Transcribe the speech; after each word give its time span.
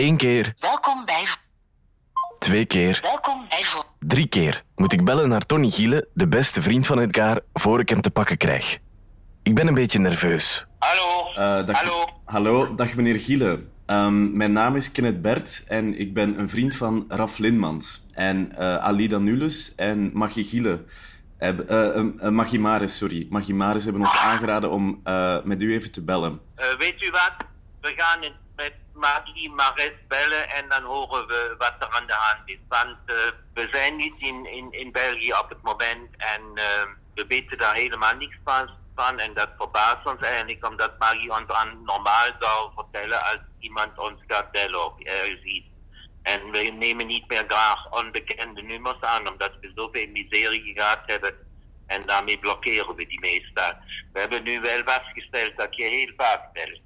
Eén 0.00 0.16
keer, 0.16 0.54
Welkom 0.58 1.04
bij. 1.04 1.24
twee 2.38 2.64
keer, 2.64 2.98
Welkom 3.02 3.46
bij. 3.48 3.62
Drie 3.98 4.26
keer 4.26 4.64
moet 4.76 4.92
ik 4.92 5.04
bellen 5.04 5.28
naar 5.28 5.46
Tony 5.46 5.68
Giele, 5.68 6.08
de 6.14 6.28
beste 6.28 6.62
vriend 6.62 6.86
van 6.86 6.98
Edgar, 6.98 7.40
voor 7.52 7.80
ik 7.80 7.88
hem 7.88 8.00
te 8.00 8.10
pakken 8.10 8.36
krijg. 8.36 8.78
Ik 9.42 9.54
ben 9.54 9.66
een 9.66 9.74
beetje 9.74 9.98
nerveus. 9.98 10.66
Hallo. 10.78 11.26
Eh, 11.32 11.66
dag, 11.66 11.76
Hallo. 11.78 12.04
Hallo, 12.24 12.74
dag 12.74 12.96
meneer 12.96 13.20
Giele. 13.20 13.62
Ehm, 13.86 14.36
mijn 14.36 14.52
naam 14.52 14.76
is 14.76 14.92
Kenneth 14.92 15.22
Bert 15.22 15.64
en 15.66 15.98
ik 16.00 16.14
ben 16.14 16.38
een 16.38 16.48
vriend 16.48 16.76
van 16.76 17.04
Raf 17.08 17.38
Linmans. 17.38 18.06
En 18.14 18.56
eh 18.56 18.76
Alida 18.76 19.18
Nules 19.18 19.74
en 19.74 20.10
Maggie 20.14 20.44
Giele. 20.44 20.84
Hebben, 21.38 21.68
eh, 21.68 21.86
eh, 22.00 22.06
eh, 22.26 22.32
Maggie 22.32 22.60
Maris, 22.60 22.96
sorry. 22.96 23.26
Maggie 23.30 23.54
Maris 23.54 23.84
hebben 23.84 24.02
ons 24.02 24.16
aangeraden 24.16 24.70
om 24.70 25.00
eh, 25.04 25.36
met 25.44 25.62
u 25.62 25.72
even 25.72 25.90
te 25.90 26.02
bellen. 26.02 26.40
Eh, 26.54 26.66
weet 26.78 27.02
u 27.02 27.10
wat? 27.10 27.32
We 27.80 27.92
gaan 27.96 28.22
het 28.22 28.32
Magie 29.00 29.50
Mares 29.50 29.98
bellen 30.08 30.48
en 30.50 30.68
dan 30.68 30.82
horen 30.82 31.26
we 31.26 31.54
wat 31.58 31.74
er 31.78 31.90
aan 31.90 32.06
de 32.06 32.12
hand 32.12 32.48
is. 32.48 32.58
Want 32.68 32.98
eh, 33.06 33.14
we 33.54 33.68
zijn 33.72 33.96
niet 33.96 34.14
in, 34.18 34.46
in, 34.46 34.72
in 34.72 34.92
België 34.92 35.32
op 35.32 35.48
het 35.48 35.62
moment 35.62 36.08
en 36.16 36.42
eh, 36.54 36.86
we 37.14 37.26
weten 37.26 37.58
daar 37.58 37.74
helemaal 37.74 38.14
niks 38.14 38.36
van. 38.44 38.70
van 38.94 39.18
en 39.18 39.34
dat 39.34 39.50
verbaast 39.56 40.06
ons 40.06 40.20
eigenlijk, 40.20 40.66
omdat 40.66 40.98
Magie 40.98 41.30
ons 41.30 41.48
aan 41.48 41.84
normaal 41.84 42.30
zou 42.40 42.70
vertellen 42.74 43.22
als 43.24 43.40
iemand 43.58 43.98
ons 43.98 44.20
gaat 44.26 44.50
bellen 44.50 44.84
of 44.86 45.00
ergens. 45.00 45.68
En 46.22 46.50
we 46.50 46.58
nemen 46.58 47.06
niet 47.06 47.28
meer 47.28 47.44
graag 47.48 47.90
onbekende 47.90 48.62
nummers 48.62 49.00
aan, 49.00 49.28
omdat 49.28 49.52
we 49.60 49.72
zoveel 49.74 50.06
miserie 50.06 50.72
gehad 50.74 51.00
hebben. 51.06 51.34
En 51.86 52.02
daarmee 52.06 52.38
blokkeren 52.38 52.94
we 52.94 53.06
die 53.06 53.20
meestal. 53.20 53.72
We 54.12 54.20
hebben 54.20 54.42
nu 54.42 54.60
wel 54.60 54.82
vastgesteld 54.84 55.56
dat 55.56 55.76
je 55.76 55.84
heel 55.84 56.12
vaak 56.16 56.52
belt. 56.52 56.80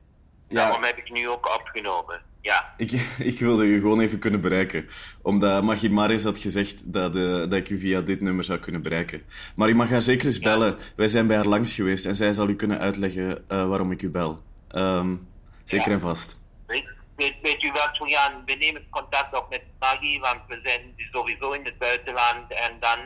Daarom 0.49 0.83
heb 0.83 0.97
ik 0.99 1.11
nu 1.13 1.29
ook 1.29 1.55
opgenomen. 1.55 2.21
Ja. 2.41 2.75
Ik, 2.77 2.93
ik 3.31 3.39
wilde 3.39 3.65
u 3.65 3.81
gewoon 3.81 4.01
even 4.01 4.19
kunnen 4.19 4.41
bereiken. 4.41 4.87
Omdat 5.23 5.63
Maggie 5.63 5.91
Maris 5.91 6.25
had 6.25 6.39
gezegd 6.39 6.93
dat, 6.93 7.17
eh, 7.17 7.23
dat 7.23 7.53
ik 7.53 7.69
u 7.71 7.79
via 7.79 8.01
dit 8.01 8.21
nummer 8.21 8.45
zou 8.45 8.59
kunnen 8.59 8.83
bereiken. 8.83 9.23
Maar 9.57 9.69
u 9.69 9.75
mag 9.75 9.91
haar 9.91 10.03
zeker 10.03 10.27
eens 10.27 10.39
bellen. 10.39 10.77
Wij 10.97 11.09
zijn 11.09 11.27
bij 11.27 11.37
haar 11.37 11.47
langs 11.47 11.75
geweest 11.75 12.07
en 12.07 12.17
zij 12.17 12.33
zal 12.33 12.49
u 12.49 12.57
kunnen 12.57 12.79
uitleggen 12.79 13.45
eh, 13.49 13.69
waarom 13.69 13.91
ik 13.93 14.03
u 14.03 14.11
bel. 14.11 14.43
Ehm, 14.69 15.17
zeker 15.65 15.89
Ja. 15.89 15.95
en 15.95 16.01
vast. 16.01 16.41
Weet, 16.67 16.85
weet, 17.17 17.35
weet 17.43 17.63
u 17.63 17.73
wat, 17.73 17.91
gaan, 17.93 18.43
we 18.47 18.55
nemen 18.55 18.83
contact 18.91 19.37
op 19.37 19.51
met 19.51 19.63
Maggie, 19.79 20.21
want 20.21 20.39
we 20.49 20.61
zijn 20.63 20.81
sowieso 21.13 21.53
in 21.53 21.65
het 21.65 21.79
buitenland. 21.79 22.51
En 22.53 22.73
dan 22.81 22.99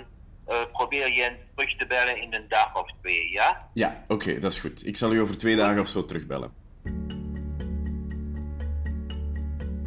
eh, 0.47 0.57
probeer 0.73 1.13
je 1.13 1.23
eens 1.23 1.39
terug 1.55 1.77
te 1.77 1.87
bellen 1.87 2.23
in 2.23 2.35
een 2.35 2.45
dag 2.49 2.77
of 2.77 2.91
twee, 3.01 3.31
ja? 3.31 3.69
Ja, 3.75 4.03
oké, 4.07 4.39
dat 4.39 4.53
is 4.53 4.59
goed. 4.59 4.87
Ik 4.87 4.97
zal 4.97 5.13
u 5.13 5.21
over 5.21 5.39
twee 5.39 5.57
dagen 5.57 5.81
of 5.81 5.89
zo 5.89 6.05
terugbellen. 6.05 6.53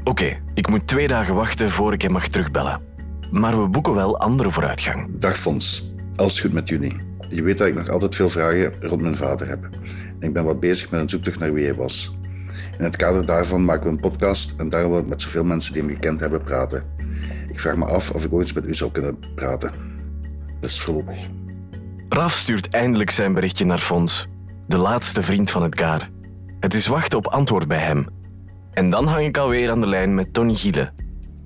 Oké, 0.03 0.41
ik 0.53 0.69
moet 0.69 0.87
twee 0.87 1.07
dagen 1.07 1.35
wachten 1.35 1.69
voor 1.69 1.93
ik 1.93 2.01
hem 2.01 2.11
mag 2.11 2.27
terugbellen. 2.27 2.81
Maar 3.31 3.61
we 3.61 3.67
boeken 3.67 3.93
wel 3.93 4.19
andere 4.19 4.51
vooruitgang. 4.51 5.07
Dag 5.19 5.37
Fons, 5.37 5.93
alles 6.15 6.39
goed 6.39 6.53
met 6.53 6.69
jullie? 6.69 6.95
Je 7.29 7.43
weet 7.43 7.57
dat 7.57 7.67
ik 7.67 7.73
nog 7.73 7.89
altijd 7.89 8.15
veel 8.15 8.29
vragen 8.29 8.73
rond 8.79 9.01
mijn 9.01 9.15
vader 9.15 9.47
heb. 9.47 9.63
En 10.19 10.27
ik 10.27 10.33
ben 10.33 10.43
wat 10.43 10.59
bezig 10.59 10.91
met 10.91 11.01
een 11.01 11.09
zoektocht 11.09 11.39
naar 11.39 11.53
wie 11.53 11.65
hij 11.65 11.75
was. 11.75 12.15
In 12.77 12.83
het 12.83 12.95
kader 12.95 13.25
daarvan 13.25 13.65
maken 13.65 13.83
we 13.83 13.89
een 13.89 13.99
podcast 13.99 14.53
en 14.57 14.69
daar 14.69 14.89
wil 14.89 14.99
ik 14.99 15.07
met 15.07 15.21
zoveel 15.21 15.43
mensen 15.43 15.73
die 15.73 15.81
hem 15.81 15.91
gekend 15.91 16.19
hebben 16.19 16.43
praten. 16.43 16.83
Ik 17.49 17.59
vraag 17.59 17.75
me 17.75 17.85
af 17.85 18.11
of 18.11 18.25
ik 18.25 18.33
ooit 18.33 18.41
eens 18.41 18.53
met 18.53 18.65
u 18.65 18.73
zou 18.73 18.91
kunnen 18.91 19.17
praten. 19.35 19.71
Is 20.61 20.81
voorlopig. 20.81 21.27
Raf 22.09 22.33
stuurt 22.33 22.69
eindelijk 22.69 23.09
zijn 23.09 23.33
berichtje 23.33 23.65
naar 23.65 23.79
Fons, 23.79 24.27
de 24.67 24.77
laatste 24.77 25.23
vriend 25.23 25.51
van 25.51 25.63
Edgar. 25.63 26.09
Het 26.59 26.73
is 26.73 26.87
wachten 26.87 27.17
op 27.17 27.27
antwoord 27.27 27.67
bij 27.67 27.79
hem. 27.79 28.05
En 28.73 28.89
dan 28.89 29.07
hang 29.07 29.25
ik 29.25 29.37
alweer 29.37 29.69
aan 29.71 29.81
de 29.81 29.87
lijn 29.87 30.15
met 30.15 30.33
Tony 30.33 30.53
Giele. 30.53 30.91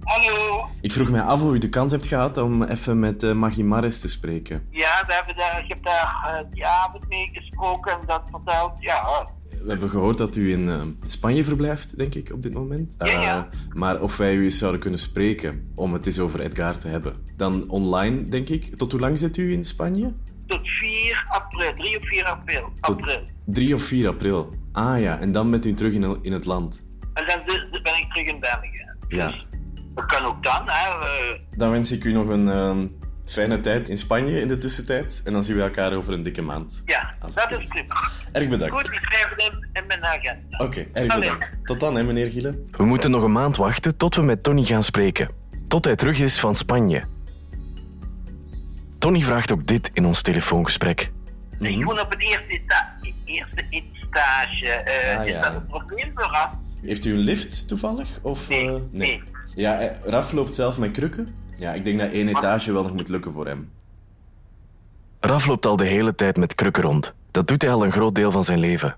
Hallo? 0.04 0.66
Ik 0.82 0.94
vroeg 0.94 1.10
mij 1.10 1.22
af 1.22 1.42
of 1.42 1.54
u 1.54 1.58
de 1.58 1.70
kans 1.70 1.92
hebt 1.92 2.06
gehad 2.06 2.38
om 2.38 2.64
even 2.64 3.00
met 3.00 3.24
eh, 3.24 3.32
Maggie 3.32 3.64
Maris 3.64 4.00
te 4.00 4.10
spreken. 4.10 4.68
Ja, 4.70 5.04
we 5.08 5.14
hebben 5.14 5.36
daar, 5.36 5.64
ik 5.64 5.70
heb 5.70 5.84
daar 5.84 6.24
eh, 6.26 6.54
die 6.54 6.66
avond 6.66 7.08
mee 7.10 7.30
gesproken 7.34 7.92
en 7.92 8.00
dat 8.06 8.22
verteld. 8.32 8.72
Ja, 8.80 9.28
We 9.50 9.70
hebben 9.70 9.90
gehoord 9.90 10.18
dat 10.18 10.36
u 10.36 10.52
in 10.52 10.70
eh, 10.70 10.82
Spanje 11.04 11.44
verblijft, 11.44 11.98
denk 11.98 12.16
ik, 12.16 12.32
op 12.34 12.42
dit 12.42 12.54
moment. 12.54 12.96
Ja, 12.98 13.06
ja. 13.22 13.38
Eh, 13.38 13.76
maar 13.76 14.02
of 14.02 14.18
wij 14.18 14.36
u 14.36 14.44
eens 14.44 14.58
zouden 14.58 14.82
kunnen 14.82 15.00
spreken 15.00 15.72
om 15.76 15.94
het 15.94 16.06
eens 16.06 16.20
over 16.20 16.40
Edgar 16.40 16.78
te 16.78 16.88
hebben. 16.88 17.16
Dan 17.36 17.70
online, 17.70 18.24
denk 18.24 18.50
ik. 18.50 18.78
Tot 18.78 18.92
hoe 18.92 19.02
lang 19.02 19.20
zit 19.20 19.38
u 19.38 19.52
in 19.52 19.64
Spanje? 19.64 20.14
tot 20.48 20.68
4 20.68 21.26
april, 21.30 21.74
3 21.76 21.98
of 21.98 22.08
4 22.08 22.26
april. 22.26 22.70
Tot 22.82 22.96
april. 22.96 23.20
3 23.46 23.74
of 23.74 23.82
4 23.82 24.08
april. 24.08 24.54
Ah 24.72 25.00
ja, 25.02 25.20
en 25.20 25.32
dan 25.32 25.52
bent 25.52 25.66
u 25.66 25.74
terug 25.74 25.94
in, 25.94 26.18
in 26.22 26.34
het 26.34 26.46
land. 26.46 26.84
En 27.16 27.26
dan 27.28 27.40
dus 27.46 27.82
ben 27.82 27.98
ik 27.98 28.10
terug 28.10 28.28
in 28.28 28.40
België. 28.40 28.86
Ja. 29.08 29.34
Dat 29.96 30.06
kan 30.06 30.24
ook 30.26 30.44
dan, 30.44 30.62
hè. 30.66 30.88
eh, 31.06 31.40
Dan 31.58 31.72
wens 31.72 31.92
ik 31.92 32.04
u 32.04 32.12
nog 32.12 32.28
een 32.30 32.48
ehm, 32.50 32.88
fijne 33.26 33.60
tijd 33.60 33.90
in 33.90 33.98
Spanje 33.98 34.40
in 34.42 34.48
de 34.48 34.58
tussentijd. 34.58 35.22
En 35.26 35.34
dan 35.34 35.44
zien 35.44 35.56
we 35.56 35.62
elkaar 35.62 35.94
over 35.94 36.14
een 36.14 36.24
dikke 36.24 36.42
maand. 36.42 36.82
ja, 36.86 37.14
Als 37.20 37.34
dat 37.34 37.52
is 37.52 37.70
super. 37.70 38.12
Erg 38.32 38.48
bedankt. 38.48 38.76
Goed, 38.76 38.92
ik 38.94 39.00
schrijf 39.04 39.30
het 39.30 39.40
in, 39.40 39.68
in 39.82 39.88
mijn 39.88 40.04
agenda. 40.06 40.58
Oké, 40.58 40.86
erg 40.94 41.08
Allee. 41.12 41.20
bedankt. 41.30 41.52
Tot 41.64 41.80
dan, 41.80 41.96
hè, 41.96 42.04
meneer 42.04 42.32
Giele. 42.32 42.64
We 42.72 42.86
moeten 42.86 43.12
nog 43.12 43.24
een 43.24 43.32
maand 43.32 43.58
wachten 43.58 43.98
tot 43.98 44.16
we 44.16 44.22
met 44.22 44.44
Tony 44.44 44.64
gaan 44.64 44.84
spreken. 44.84 45.30
Tot 45.68 45.86
hij 45.86 45.96
terug 45.96 46.20
is 46.20 46.40
van 46.40 46.56
Spanje. 46.56 47.04
Tony 49.00 49.22
vraagt 49.22 49.52
ook 49.52 49.68
dit 49.68 49.90
in 49.94 50.06
ons 50.06 50.22
telefoongesprek. 50.22 51.12
Ik 51.60 51.84
woon 51.86 52.00
op 52.00 52.10
het 52.10 52.22
eerste, 52.22 52.62
eerste 53.26 53.66
etage. 53.70 54.68
eh, 54.68 55.18
Ah, 55.20 55.26
is 55.26 55.32
ja. 55.32 55.42
dat 55.42 55.54
een 55.54 55.66
probleem 55.68 56.12
voor? 56.16 56.50
Heeft 56.82 57.06
u 57.06 57.12
een 57.14 57.20
lift 57.20 57.68
toevallig? 57.68 58.20
Of, 58.22 58.50
Nee, 58.50 58.68
eh, 58.68 58.76
nee. 58.92 59.22
Ja, 59.56 59.80
eh, 59.80 60.10
Raf 60.10 60.32
loopt 60.32 60.56
zelf 60.56 60.78
met 60.78 60.92
krukken. 60.92 61.36
Ja, 61.58 61.74
ik 61.74 61.84
denk 61.84 62.00
dat 62.00 62.12
één 62.12 62.28
etage 62.28 62.72
wel 62.72 62.84
nog 62.84 62.94
moet 62.94 63.08
lukken 63.10 63.32
voor 63.32 63.46
hem. 63.48 63.70
Raf 65.20 65.46
loopt 65.46 65.66
al 65.66 65.76
de 65.76 65.86
hele 65.86 66.16
tijd 66.16 66.38
met 66.38 66.56
krukken 66.56 66.84
rond. 66.84 67.14
Dat 67.32 67.48
doet 67.48 67.62
hij 67.62 67.72
al 67.72 67.86
een 67.86 67.92
groot 67.92 68.16
deel 68.16 68.32
van 68.32 68.44
zijn 68.44 68.60
leven. 68.60 68.98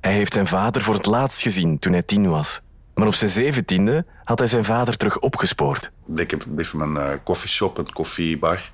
Hij 0.00 0.12
heeft 0.12 0.32
zijn 0.32 0.46
vader 0.46 0.82
voor 0.82 0.94
het 0.94 1.06
laatst 1.06 1.40
gezien 1.40 1.78
toen 1.78 1.92
hij 1.92 2.02
tien 2.02 2.28
was. 2.28 2.60
Maar 2.94 3.06
op 3.06 3.14
zijn 3.14 3.30
zeventiende 3.30 4.04
had 4.24 4.38
hij 4.38 4.48
zijn 4.48 4.64
vader 4.64 4.96
terug 4.96 5.18
opgespoord. 5.18 5.90
Ik 6.16 6.30
heb 6.30 6.44
even 6.58 6.78
mijn 6.92 7.06
eh 7.10 7.18
koffieshop, 7.24 7.78
een 7.78 7.92
koffiebar 7.92 8.70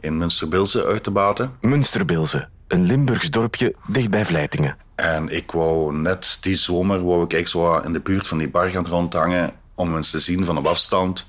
in 0.00 0.18
Münsterbilze 0.18 0.84
uit 0.86 1.02
te 1.02 1.10
baten. 1.10 1.56
Münsterbilze, 1.60 2.48
een 2.72 2.82
Limburgs 2.82 3.30
dorpje 3.30 3.74
dicht 3.86 4.10
bij 4.10 4.24
Vlijtingen. 4.24 4.76
En 4.94 5.28
ik 5.28 5.50
wou 5.50 5.96
net 5.96 6.38
die 6.40 6.56
zomer 6.56 7.04
wou 7.04 7.36
ik 7.36 7.48
zo 7.48 7.76
in 7.78 7.92
de 7.92 8.00
buurt 8.00 8.26
van 8.26 8.38
die 8.38 8.50
bar 8.50 8.68
gaan 8.68 8.86
rondhangen 8.86 9.52
om 9.74 9.96
eens 9.96 10.10
te 10.10 10.18
zien 10.18 10.44
van 10.44 10.58
op 10.58 10.66
afstand, 10.66 11.26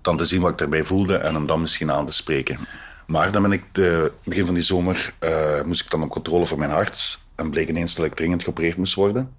dan 0.00 0.16
te 0.16 0.24
zien 0.24 0.40
wat 0.40 0.50
ik 0.50 0.58
daarbij 0.58 0.84
voelde 0.84 1.16
en 1.16 1.34
hem 1.34 1.46
dan 1.46 1.60
misschien 1.60 1.90
aan 1.90 2.06
te 2.06 2.12
spreken. 2.12 2.58
Maar 3.06 3.30
dan 3.30 3.42
ben 3.42 3.52
ik 3.52 3.64
de 3.72 4.12
begin 4.24 4.44
van 4.44 4.54
die 4.54 4.62
zomer 4.62 5.14
eh, 5.18 5.62
moest 5.64 5.84
ik 5.84 5.90
dan 5.90 6.02
op 6.02 6.10
controle 6.10 6.46
voor 6.46 6.58
mijn 6.58 6.70
hart 6.70 7.18
en 7.36 7.50
bleek 7.50 7.68
ineens 7.68 7.94
dat 7.94 8.06
ik 8.06 8.14
dringend 8.14 8.42
geopereerd 8.42 8.76
moest 8.76 8.94
worden. 8.94 9.30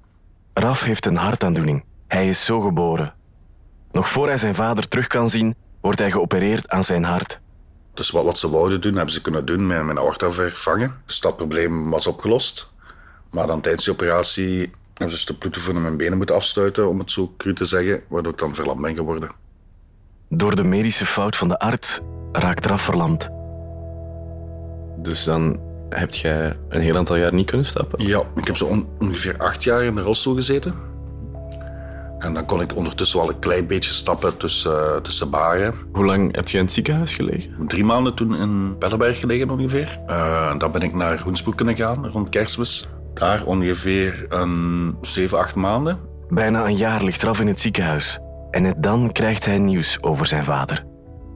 Raf 0.54 0.84
heeft 0.84 1.06
een 1.06 1.18
hartaandoening. 1.18 1.84
Hij 2.08 2.28
is 2.28 2.46
zo 2.46 2.62
geboren. 2.62 3.14
Nog 3.92 4.10
voor 4.10 4.28
hij 4.28 4.38
zijn 4.38 4.56
vader 4.56 4.88
terug 4.88 5.08
kan 5.08 5.30
zien, 5.30 5.56
wordt 5.82 6.00
hij 6.00 6.12
geopereerd 6.12 6.70
aan 6.70 6.84
zijn 6.84 7.04
hart. 7.04 7.42
Dus 7.94 8.10
wat, 8.12 8.24
wat 8.24 8.38
ze 8.38 8.50
wouden 8.50 8.82
doen, 8.82 8.94
hebben 8.96 9.14
ze 9.14 9.22
kunnen 9.22 9.46
doen 9.46 9.68
met 9.68 9.84
mijn 9.86 10.00
aorta 10.00 10.32
vervangen. 10.32 10.96
Dus 11.06 11.20
dat 11.22 11.36
probleem 11.38 11.90
was 11.90 12.08
opgelost. 12.08 12.72
Maar 13.32 13.48
dan 13.48 13.62
tijdens 13.62 13.84
die 13.84 13.94
operatie 13.94 14.58
hebben 14.60 14.72
ze 14.98 15.08
dus 15.08 15.26
de 15.26 15.34
bloedtoevoer 15.34 15.74
naar 15.74 15.82
mijn 15.84 15.98
benen 15.98 16.18
moeten 16.18 16.36
afsluiten, 16.36 16.90
om 16.90 17.00
het 17.00 17.12
zo 17.12 17.34
cru 17.38 17.54
te 17.54 17.66
zeggen, 17.66 18.02
waardoor 18.08 18.32
ik 18.32 18.38
dan 18.40 18.56
verlamd 18.56 18.82
ben 18.82 18.96
geworden. 18.96 19.30
Door 20.30 20.56
de 20.56 20.64
medische 20.64 21.06
fout 21.06 21.36
van 21.36 21.48
de 21.48 21.60
arts 21.60 22.00
raakt 22.32 22.66
Raf 22.66 22.82
verlamd. 22.82 23.30
Dus 24.98 25.24
dan 25.24 25.60
heb 25.90 26.14
jij 26.14 26.58
een 26.70 26.82
heel 26.82 26.98
aantal 26.98 27.16
jaar 27.16 27.34
niet 27.34 27.46
kunnen 27.50 27.66
stappen? 27.66 28.06
Ja, 28.08 28.22
ik 28.36 28.46
heb 28.48 28.58
zo 28.58 28.66
on- 28.66 28.88
ongeveer 29.00 29.38
acht 29.38 29.64
jaar 29.64 29.84
in 29.84 29.96
de 29.96 30.02
rolstoel 30.02 30.36
gezeten. 30.36 30.74
En 32.24 32.34
dan 32.34 32.46
kon 32.46 32.62
ik 32.62 32.76
ondertussen 32.76 33.20
wel 33.20 33.30
een 33.30 33.40
klein 33.40 33.68
beetje 33.68 33.92
stappen 33.92 34.38
tussen, 34.38 35.04
tussen 35.04 35.30
baren. 35.30 35.74
Hoe 35.92 36.06
lang 36.06 36.36
heb 36.36 36.48
jij 36.48 36.60
in 36.60 36.66
het 36.66 36.74
ziekenhuis 36.74 37.14
gelegen? 37.14 37.68
Drie 37.68 37.84
maanden 37.84 38.14
toen 38.14 38.36
in 38.36 38.78
Bellenberg 38.80 39.20
gelegen 39.20 39.50
ongeveer. 39.50 40.00
Eh, 40.08 40.58
dan 40.58 40.72
ben 40.72 40.82
ik 40.82 40.94
naar 40.94 41.22
Hoensbroek 41.22 41.56
kunnen 41.56 41.76
gaan 41.76 42.08
rond 42.08 42.30
kerstmis. 42.30 42.88
Daar 43.14 43.46
ongeveer 43.46 44.26
een 44.30 44.96
zeven, 45.02 45.38
acht 45.38 45.56
maanden. 45.56 46.00
Bijna 46.30 46.66
een 46.66 46.76
jaar 46.76 47.04
ligt 47.04 47.24
Raf 47.24 47.40
in 47.40 47.48
het 47.48 47.62
ziekenhuis. 47.62 48.20
En 48.52 48.62
net 48.62 48.84
dan 48.84 49.12
krijgt 49.12 49.46
hij 49.46 49.60
nieuws 49.60 49.98
over 50.02 50.26
zijn 50.26 50.44
vader. 50.44 50.86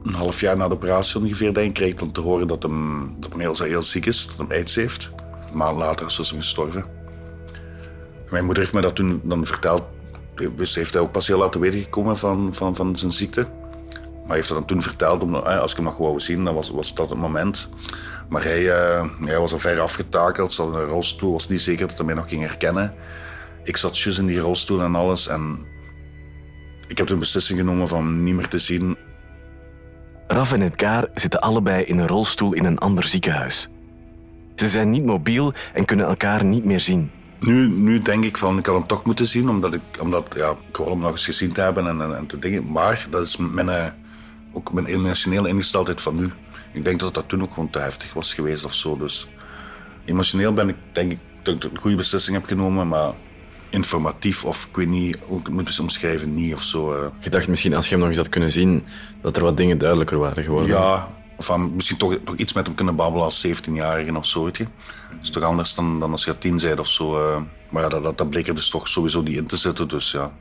Een 0.02 0.14
half 0.14 0.40
jaar 0.40 0.56
na 0.56 0.68
de 0.68 0.74
operatie 0.74 1.20
ongeveer 1.20 1.54
denk 1.54 1.68
ik, 1.68 1.74
kreeg 1.74 1.88
ik 1.88 1.98
dan 1.98 2.12
te 2.12 2.20
horen 2.20 2.48
dat 2.48 2.62
hem, 2.62 3.16
dat 3.20 3.30
hem 3.30 3.40
heel, 3.40 3.56
heel 3.58 3.82
ziek 3.82 4.06
is, 4.06 4.26
dat 4.26 4.36
hem 4.36 4.46
aids 4.50 4.74
heeft. 4.74 5.10
Een 5.50 5.56
maand 5.56 5.78
later 5.78 6.06
is 6.06 6.16
hij 6.16 6.38
gestorven. 6.38 6.84
Mijn 8.30 8.44
moeder 8.44 8.62
heeft 8.62 8.74
me 8.74 8.80
dat 8.80 8.96
toen 8.96 9.20
dan 9.24 9.46
verteld. 9.46 9.82
Dus 10.56 10.74
heeft 10.74 10.92
hij 10.92 11.02
ook 11.02 11.12
pas 11.12 11.26
heel 11.26 11.38
laat 11.38 11.52
te 11.52 11.58
weten 11.58 11.80
gekomen 11.80 12.18
van, 12.18 12.54
van, 12.54 12.76
van 12.76 12.96
zijn 12.96 13.12
ziekte. 13.12 13.40
Maar 13.40 14.26
hij 14.26 14.36
heeft 14.36 14.48
dat 14.48 14.56
dan 14.56 14.66
toen 14.66 14.82
verteld, 14.82 15.22
omdat, 15.22 15.46
eh, 15.46 15.58
als 15.58 15.70
ik 15.70 15.76
hem 15.76 15.86
nog 15.86 15.96
wou 15.96 16.20
zien, 16.20 16.44
dan 16.44 16.54
was, 16.54 16.94
dat 16.94 17.10
het 17.10 17.18
moment. 17.18 17.68
Maar 18.28 18.42
hij, 18.42 18.70
eh, 18.70 19.04
hij 19.20 19.38
was 19.38 19.52
al 19.52 19.58
ver 19.58 19.80
afgetakeld, 19.80 20.52
zat 20.52 20.68
in 20.68 20.74
een 20.74 20.86
rolstoel, 20.86 21.32
was 21.32 21.48
niet 21.48 21.60
zeker 21.60 21.88
dat 21.88 21.96
hij 21.96 22.06
mij 22.06 22.14
nog 22.14 22.28
ging 22.28 22.42
herkennen. 22.42 22.94
Ik 23.62 23.76
zat 23.76 23.98
juist 23.98 24.18
in 24.18 24.26
die 24.26 24.38
rolstoel 24.38 24.80
en 24.80 24.94
alles. 24.94 25.28
En 25.28 25.66
ik 26.86 26.98
heb 26.98 27.06
de 27.06 27.16
beslissing 27.16 27.58
genomen 27.58 27.88
van 27.88 28.22
niet 28.22 28.34
meer 28.34 28.48
te 28.48 28.58
zien. 28.58 28.96
Raf 30.26 30.52
en 30.52 30.62
Edgar 30.62 31.08
zitten 31.14 31.40
allebei 31.40 31.84
in 31.84 31.98
een 31.98 32.06
rolstoel 32.06 32.52
in 32.52 32.64
een 32.64 32.78
ander 32.78 33.04
ziekenhuis. 33.04 33.68
Ze 34.54 34.68
zijn 34.68 34.90
niet 34.90 35.04
mobiel 35.04 35.52
en 35.74 35.84
kunnen 35.84 36.06
elkaar 36.06 36.44
niet 36.44 36.64
meer 36.64 36.80
zien. 36.80 37.10
Nu, 37.40 37.68
nu 37.68 38.00
denk 38.00 38.24
ik 38.24 38.36
van, 38.38 38.58
ik 38.58 38.66
had 38.66 38.74
hem 38.76 38.86
toch 38.86 39.04
moeten 39.04 39.26
zien, 39.26 39.48
omdat 39.48 39.72
ik, 39.74 39.80
omdat, 40.00 40.26
ja, 40.36 40.50
ik 40.70 40.76
wil 40.76 40.88
hem 40.90 40.98
nog 40.98 41.10
eens 41.10 41.24
gezien 41.24 41.52
te 41.52 41.60
hebben 41.60 41.86
en, 41.86 42.00
en, 42.00 42.16
en 42.16 42.26
te 42.26 42.38
dingen. 42.38 42.72
Maar 42.72 43.06
dat 43.10 43.22
is 43.22 43.36
mijn, 43.36 43.68
eh, 43.68 43.86
ook 44.52 44.72
mijn 44.72 44.86
emotionele 44.86 45.48
ingesteldheid 45.48 46.00
van 46.00 46.14
nu. 46.16 46.30
Ik 46.72 46.84
denk 46.84 47.00
dat 47.00 47.14
dat 47.14 47.28
toen 47.28 47.42
ook 47.42 47.52
gewoon 47.52 47.70
te 47.70 47.78
heftig 47.78 48.12
was 48.12 48.34
geweest 48.34 48.64
of 48.64 48.74
zo. 48.74 48.96
Dus 48.96 49.28
emotioneel 50.04 50.52
ben 50.52 50.68
ik, 50.68 50.76
denk 50.92 51.12
ik, 51.12 51.18
dat 51.42 51.54
ik 51.54 51.64
een 51.64 51.78
goede 51.80 51.96
beslissing 51.96 52.36
heb 52.36 52.46
genomen, 52.46 52.88
maar 52.88 53.12
informatief 53.70 54.44
of 54.44 54.66
ik 54.70 54.76
weet 54.76 54.88
niet 54.88 55.18
hoe 55.26 55.38
ik 55.40 55.46
het 55.46 55.54
moet 55.54 55.80
omschrijven, 55.80 56.34
niet 56.34 56.54
of 56.54 56.62
zo. 56.62 56.92
eh. 56.92 57.06
Je 57.20 57.30
dacht 57.30 57.48
misschien 57.48 57.74
als 57.74 57.84
je 57.84 57.90
hem 57.90 57.98
nog 58.00 58.08
eens 58.08 58.18
had 58.18 58.28
kunnen 58.28 58.50
zien, 58.50 58.84
dat 59.20 59.36
er 59.36 59.42
wat 59.42 59.56
dingen 59.56 59.78
duidelijker 59.78 60.18
waren 60.18 60.42
geworden. 60.42 60.68
Ja, 60.68 61.08
van 61.38 61.74
misschien 61.74 61.96
toch, 61.98 62.18
toch 62.24 62.36
iets 62.36 62.52
met 62.52 62.66
hem 62.66 62.74
kunnen 62.74 62.96
babbelen 62.96 63.24
als 63.24 63.46
17-jarige 63.46 64.16
of 64.16 64.26
zo, 64.26 64.44
weet 64.44 64.56
je. 64.56 64.64
Dat 65.10 65.18
is 65.22 65.30
toch 65.30 65.42
anders 65.42 65.74
dan, 65.74 66.00
dan 66.00 66.10
als 66.12 66.24
je 66.24 66.38
tien 66.38 66.56
bent 66.56 66.80
of 66.80 66.88
zo. 66.88 67.30
eh. 67.32 67.40
Maar 67.70 67.82
ja, 67.82 67.88
dat, 67.88 68.02
dat, 68.02 68.18
dat 68.18 68.30
bleek 68.30 68.48
er 68.48 68.54
dus 68.54 68.68
toch 68.70 68.88
sowieso 68.88 69.22
niet 69.22 69.36
in 69.36 69.46
te 69.46 69.56
zitten, 69.56 69.88
dus 69.88 70.10
ja. 70.10 70.32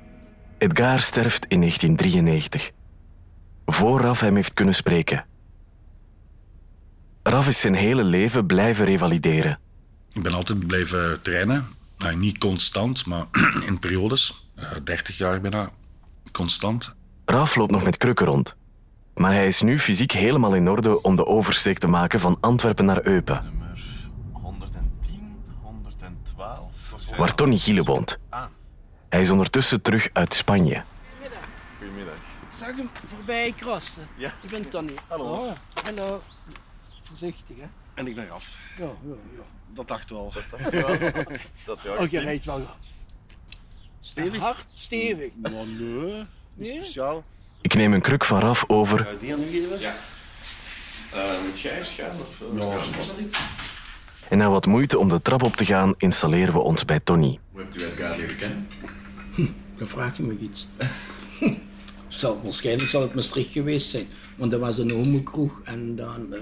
Edgar 0.58 1.00
sterft 1.00 1.46
in 1.48 1.60
1993. 1.60 2.72
Voor 3.66 4.02
Raf 4.02 4.20
hem 4.20 4.36
heeft 4.36 4.54
kunnen 4.54 4.76
spreken. 4.76 5.26
Raf 7.24 7.48
is 7.48 7.60
zijn 7.60 7.74
hele 7.74 8.04
leven 8.04 8.46
blijven 8.46 8.86
revalideren. 8.86 9.60
Ik 10.14 10.22
ben 10.24 10.34
altijd 10.34 10.68
blijven 10.68 11.22
trainen. 11.22 11.66
Nou, 11.98 12.16
niet 12.16 12.38
constant, 12.38 13.06
maar 13.06 13.26
in 13.68 13.80
periodes. 13.80 14.50
Eh 14.56 14.64
30 14.84 15.18
jaar 15.18 15.42
bijna 15.42 15.70
constant. 16.32 16.96
Raf 17.26 17.56
loopt 17.56 17.72
nog 17.72 17.84
met 17.84 17.98
krukken 17.98 18.26
rond. 18.26 18.56
Maar 19.18 19.34
hij 19.34 19.48
is 19.48 19.62
nu 19.62 19.80
fysiek 19.80 20.12
helemaal 20.12 20.56
in 20.56 20.69
orde 20.69 21.02
om 21.02 21.16
de 21.16 21.25
oversteek 21.25 21.78
te 21.78 21.88
maken 21.88 22.19
van 22.19 22.38
Antwerpen 22.40 22.86
naar 22.86 23.06
Eupen, 23.06 23.44
Nummer 23.44 23.80
110, 24.31 25.36
112. 25.62 26.72
waar 27.18 27.36
Tony 27.36 27.58
Giele 27.58 27.84
woont. 27.84 28.19
Hij 29.10 29.22
is 29.22 29.30
ondertussen 29.30 29.81
terug 29.81 30.10
uit 30.14 30.34
Spanje. 30.34 30.84
Goedemiddag. 31.80 32.14
Zag 32.58 32.75
hem 32.75 32.90
voorbij 33.06 33.54
crossen. 33.58 34.08
Ja. 34.16 34.34
Ik 34.42 34.50
ben 34.50 34.69
Tony. 34.69 34.94
Hallo. 35.08 35.34
Oh, 35.34 35.52
hallo. 35.84 36.22
Voorzichtig, 37.04 37.56
hè? 37.58 37.66
En 37.94 38.08
ik 38.08 38.16
ben 38.16 38.30
af. 38.31 38.56
Ja, 38.78 38.84
ja, 38.86 39.16
ja. 39.31 39.42
Dat 39.74 39.88
dacht 39.88 40.10
wel. 40.10 40.34
Dat 41.66 41.86
Oh, 42.00 42.08
je 42.10 42.20
rijdt 42.20 42.46
wel 42.46 42.62
Stevig? 44.00 44.40
hard, 44.40 44.66
stevig. 44.75 45.31
Maar 45.42 45.52
nee, 45.52 45.66
niet 45.74 46.28
Nee? 46.54 46.84
speciaal. 46.84 47.24
Ik 47.62 47.74
neem 47.74 47.94
een 47.94 48.01
kruk 48.01 48.25
van 48.25 48.39
Raf 48.39 48.63
over 48.68 49.07
Die 49.19 49.33
aan 49.33 49.42
u 49.42 49.45
geven? 49.45 49.80
Ja. 49.80 49.95
met 51.45 51.59
Gijs 51.59 51.92
gaan? 51.92 52.15
Of, 52.19 52.44
Ja, 52.56 52.77
en 54.30 54.38
na 54.38 54.50
wat 54.50 54.65
moeite 54.65 54.98
om 54.98 55.09
de 55.09 55.21
trap 55.21 55.44
op 55.44 55.56
te 55.56 55.65
gaan 55.65 55.94
installeren 55.98 56.54
we 56.54 56.59
ons 56.59 56.86
bij 56.86 57.00
Tony. 57.00 57.39
Hoe 57.51 57.62
hebt 57.62 57.81
u 57.81 57.83
Edgar 57.83 58.18
leren 58.18 58.36
kennen? 58.36 58.68
Dan 59.77 59.88
vraag 59.88 60.18
je 60.18 60.24
me 60.24 60.38
iets. 60.39 60.68
zal, 62.07 62.42
waarschijnlijk 62.44 62.89
zal 62.89 63.01
het 63.01 63.13
Maastricht 63.13 63.51
geweest 63.51 63.89
zijn. 63.89 64.07
Want 64.36 64.51
dat 64.51 64.60
was 64.60 64.77
een 64.77 64.92
homokroeg 64.92 65.62
en 65.63 65.95
dan 65.95 66.33
eh 66.33 66.42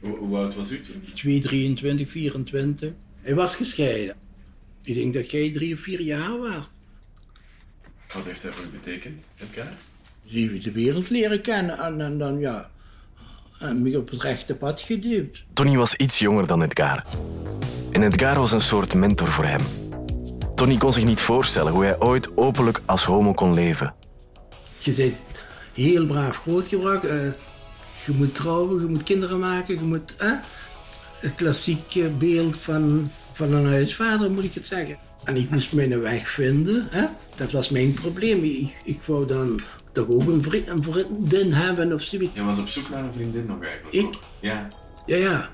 Hoe, 0.00 0.16
hoe 0.16 0.36
oud 0.36 0.54
was 0.54 0.70
u 0.70 0.80
toen? 0.80 1.04
2, 1.14 1.40
23, 1.40 2.08
24. 2.08 2.90
Hij 3.20 3.34
was 3.34 3.56
gescheiden. 3.56 4.16
Ik 4.82 4.94
denk 4.94 5.14
dat 5.14 5.30
jij 5.30 5.52
drie 5.52 5.74
of 5.74 5.80
vier 5.80 6.00
jaar 6.00 6.38
was. 6.38 6.64
Wat 8.12 8.24
heeft 8.24 8.42
hij 8.42 8.52
voor 8.52 8.64
u 8.64 8.68
betekend, 8.68 9.22
Edgar? 9.38 9.72
Die 10.26 10.50
we 10.50 10.58
de 10.58 10.72
wereld 10.72 11.10
leren 11.10 11.40
kennen 11.40 11.78
en, 11.78 12.00
en 12.00 12.18
dan 12.18 12.38
ja, 12.38 12.70
en 13.58 13.82
me 13.82 13.98
op 13.98 14.10
het 14.10 14.22
rechte 14.22 14.54
pad 14.54 14.80
geduwd. 14.80 15.44
Tony 15.52 15.76
was 15.76 15.94
iets 15.94 16.18
jonger 16.18 16.46
dan 16.46 16.62
Edgar. 16.62 17.04
En 17.92 18.02
Edgar 18.02 18.38
was 18.38 18.52
een 18.52 18.60
soort 18.60 18.94
mentor 18.94 19.28
voor 19.28 19.44
hem. 19.44 19.60
Tony 20.54 20.76
kon 20.76 20.92
zich 20.92 21.04
niet 21.04 21.20
voorstellen 21.20 21.72
hoe 21.72 21.84
hij 21.84 22.00
ooit 22.00 22.36
openlijk 22.36 22.80
als 22.86 23.04
homo 23.04 23.32
kon 23.32 23.54
leven. 23.54 23.94
Je 24.78 24.92
bent 24.92 25.14
heel 25.72 26.06
braaf 26.06 26.36
grootgebracht. 26.36 27.04
eh 27.04 27.32
je 28.06 28.12
moet 28.12 28.34
trouwen, 28.34 28.80
je 28.80 28.86
moet 28.88 29.02
kinderen 29.02 29.38
maken, 29.38 29.74
je 29.74 29.80
moet... 29.80 30.14
het 31.18 31.34
klassieke 31.34 32.08
beeld 32.08 32.60
van, 32.60 33.10
van 33.32 33.52
een 33.52 33.66
huisvader, 33.66 34.30
moet 34.30 34.44
ik 34.44 34.54
het 34.54 34.66
zeggen. 34.66 34.98
En 35.24 35.36
ik 35.36 35.50
moest 35.50 35.72
mijn 35.72 36.00
weg 36.00 36.28
vinden. 36.28 36.86
Hè? 36.90 37.04
Dat 37.36 37.50
was 37.52 37.68
mijn 37.68 37.90
probleem. 37.92 38.44
Ik, 38.44 38.80
ik 38.84 39.02
wou 39.06 39.26
dan 39.26 39.60
toch 39.94 40.08
ook 40.08 40.26
een, 40.26 40.42
vriend, 40.42 40.68
een 40.68 40.82
vriendin 40.82 41.52
hebben 41.52 41.92
of 41.92 42.02
zoiets. 42.02 42.34
Je 42.34 42.44
was 42.44 42.58
op 42.58 42.68
zoek 42.68 42.88
naar 42.88 43.04
een 43.04 43.12
vriendin 43.12 43.46
nog 43.46 43.62
eigenlijk? 43.62 43.94
Ik? 43.94 44.18
Ja. 44.40 44.68
Ja, 45.06 45.16
ja. 45.16 45.48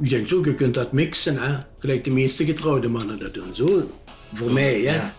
Ik 0.00 0.10
denk 0.10 0.32
ook, 0.32 0.44
je 0.44 0.54
kunt 0.54 0.74
dat 0.74 0.92
mixen. 0.92 1.36
Hè? 1.36 1.56
Gelijk 1.78 2.04
de 2.04 2.10
meeste 2.10 2.44
getrouwde 2.44 2.88
mannen 2.88 3.18
dat 3.18 3.34
doen. 3.34 3.54
Zo, 3.54 3.90
voor 4.32 4.52
mij, 4.52 4.80
hè. 4.80 4.94
Ja. 4.94 5.14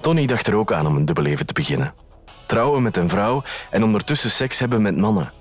Tony 0.00 0.26
dacht 0.26 0.46
er 0.46 0.54
ook 0.54 0.72
aan 0.72 0.86
om 0.86 0.96
een 0.96 1.04
dubbelleven 1.04 1.46
te 1.46 1.52
beginnen. 1.52 1.94
Trouwen 2.46 2.82
met 2.82 2.96
een 2.96 3.08
vrouw 3.08 3.42
en 3.70 3.82
ondertussen 3.82 4.30
seks 4.30 4.58
hebben 4.58 4.82
met 4.82 4.96
mannen. 4.96 5.32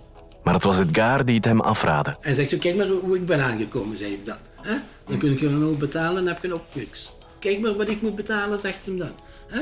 Maar 0.44 0.54
het 0.54 0.64
was 0.64 0.80
Edgar 0.80 1.26
die 1.26 1.36
het 1.36 1.46
hem 1.46 1.62
afraadde. 1.62 2.18
En 2.22 2.36
zegt 2.36 2.50
zo, 2.50 2.58
kijk 2.58 2.76
maar 2.76 2.88
hoe 2.88 3.16
ik 3.16 3.26
ben 3.26 3.44
aangekomen, 3.44 3.98
zei 3.98 4.12
ik 4.12 4.26
dan. 4.26 4.38
Hè? 4.62 4.76
Dan 5.06 5.18
kun 5.18 5.40
je 5.40 5.50
dan 5.50 5.66
ook 5.66 5.78
betalen 5.78 6.18
en 6.18 6.28
heb 6.28 6.44
je 6.44 6.54
ook 6.54 6.66
niks. 6.74 7.14
Kijk 7.40 7.60
maar 7.60 7.76
wat 7.76 7.90
ik 7.90 8.02
moet 8.02 8.16
betalen, 8.16 8.60
zegt 8.60 8.86
hem 8.86 8.98
dan. 8.98 9.12
Hè? 9.48 9.62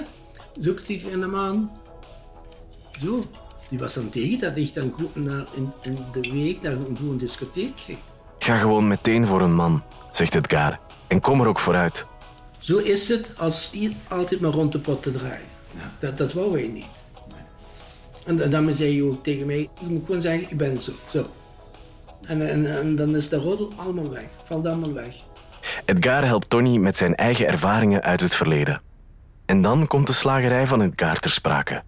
Zoekt 0.57 0.87
hij 0.87 1.03
een 1.11 1.29
man. 1.29 1.71
Zo. 3.01 3.23
Die 3.69 3.79
was 3.79 3.93
dan 3.93 4.09
tegen 4.09 4.39
dat 4.39 4.57
ik 4.57 4.73
dan 4.73 4.91
goed 4.91 5.15
naar, 5.15 5.45
in, 5.55 5.71
in 5.81 5.97
de 6.11 6.31
week 6.33 6.61
naar 6.61 6.71
een 6.71 6.97
goede 6.99 7.15
discotheek 7.17 7.79
ging. 7.79 7.97
Ga 8.39 8.57
gewoon 8.57 8.87
meteen 8.87 9.25
voor 9.27 9.41
een 9.41 9.53
man, 9.55 9.83
zegt 10.11 10.35
Edgar. 10.35 10.79
En 11.07 11.21
kom 11.21 11.41
er 11.41 11.47
ook 11.47 11.59
vooruit. 11.59 12.05
Zo 12.59 12.77
is 12.77 13.07
het 13.09 13.31
als 13.37 13.69
hier 13.71 13.91
altijd 14.09 14.39
maar 14.41 14.51
rond 14.51 14.71
de 14.71 14.79
pot 14.79 15.03
te 15.03 15.11
draaien. 15.11 15.47
Ja. 15.71 15.91
Dat, 15.99 16.17
dat 16.17 16.33
wou 16.33 16.59
hij 16.59 16.67
niet. 16.67 16.85
En 18.25 18.37
dan- 18.37 18.49
dan 18.49 18.73
zei 18.73 18.93
hij 18.99 19.09
ook 19.09 19.23
tegen 19.23 19.45
mij, 19.45 19.69
je 19.79 19.85
moet 19.87 20.05
gewoon 20.05 20.21
zeggen, 20.21 20.51
ik 20.51 20.57
ben 20.57 20.81
zo. 20.81 20.91
zo. 21.09 21.29
En, 22.21 22.49
en, 22.49 22.77
en 22.79 22.95
dan 22.95 23.15
is 23.15 23.29
de 23.29 23.37
roddel 23.37 23.71
allemaal 23.75 24.09
weg. 24.09 24.25
Valt 24.43 24.65
allemaal 24.67 24.93
weg. 24.93 25.15
Edgar 25.85 26.25
helpt 26.25 26.49
Tony 26.49 26.77
met 26.77 26.97
zijn 26.97 27.15
eigen 27.15 27.47
ervaringen 27.47 28.01
uit 28.01 28.21
het 28.21 28.35
verleden. 28.35 28.81
En 29.45 29.61
dan 29.61 29.87
komt 29.87 30.07
de 30.07 30.13
slagerij 30.13 30.67
van 30.67 30.81
Edgar 30.81 31.19
ter 31.19 31.31
sprake. 31.31 31.83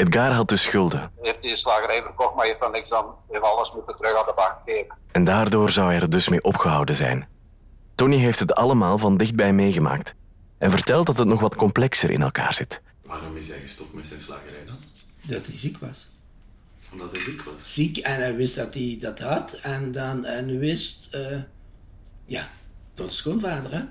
Edgar 0.00 0.32
had 0.32 0.48
dus 0.48 0.62
schulden. 0.62 1.10
heeft 1.20 1.42
die 1.42 1.56
slagerij 1.56 2.02
verkocht, 2.02 2.34
maar 2.34 2.46
heeft 2.46 2.58
van 2.58 2.72
niks 2.72 2.88
dan 2.88 3.14
heeft 3.30 3.42
alles 3.42 3.72
moeten 3.72 3.96
terug 3.96 4.16
aan 4.16 4.24
de 4.26 4.32
bank 4.36 4.54
geven. 4.66 4.96
En 5.12 5.24
daardoor 5.24 5.70
zou 5.70 5.90
hij 5.90 6.00
er 6.00 6.10
dus 6.10 6.28
mee 6.28 6.42
opgehouden 6.42 6.94
zijn. 6.94 7.28
Tony 7.94 8.16
heeft 8.16 8.38
het 8.38 8.54
allemaal 8.54 8.98
van 8.98 9.16
dichtbij 9.16 9.52
meegemaakt. 9.52 10.14
En 10.58 10.70
vertelt 10.70 11.06
dat 11.06 11.18
het 11.18 11.28
nog 11.28 11.40
wat 11.40 11.54
complexer 11.54 12.10
in 12.10 12.22
elkaar 12.22 12.54
zit. 12.54 12.82
Waarom 13.02 13.36
is 13.36 13.48
hij 13.48 13.60
gestopt 13.60 13.92
met 13.92 14.06
zijn 14.06 14.20
slagerij 14.20 14.64
dan? 14.66 14.76
Dat 15.22 15.46
hij 15.46 15.56
ziek 15.56 15.78
was. 15.78 16.08
Omdat 16.92 17.12
hij 17.12 17.20
ziek 17.20 17.42
was. 17.42 17.74
Ziek 17.74 17.96
en 17.96 18.14
hij 18.20 18.36
wist 18.36 18.54
dat 18.54 18.74
hij 18.74 18.98
dat 19.00 19.18
had. 19.18 19.52
En 19.52 19.92
dan 19.92 20.24
en 20.24 20.48
hij 20.48 20.58
wist, 20.58 21.14
eh, 21.14 21.38
ja, 22.24 22.48
de 22.94 23.10
schoonvader, 23.10 23.72
hè. 23.72 23.82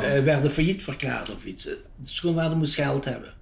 Hij 0.00 0.24
werd 0.24 0.52
failliet 0.52 0.82
verklaard 0.84 1.34
of 1.34 1.44
iets. 1.44 1.62
De 1.64 1.78
schoonvader 2.02 2.56
moest 2.56 2.74
geld 2.74 3.04
hebben. 3.04 3.35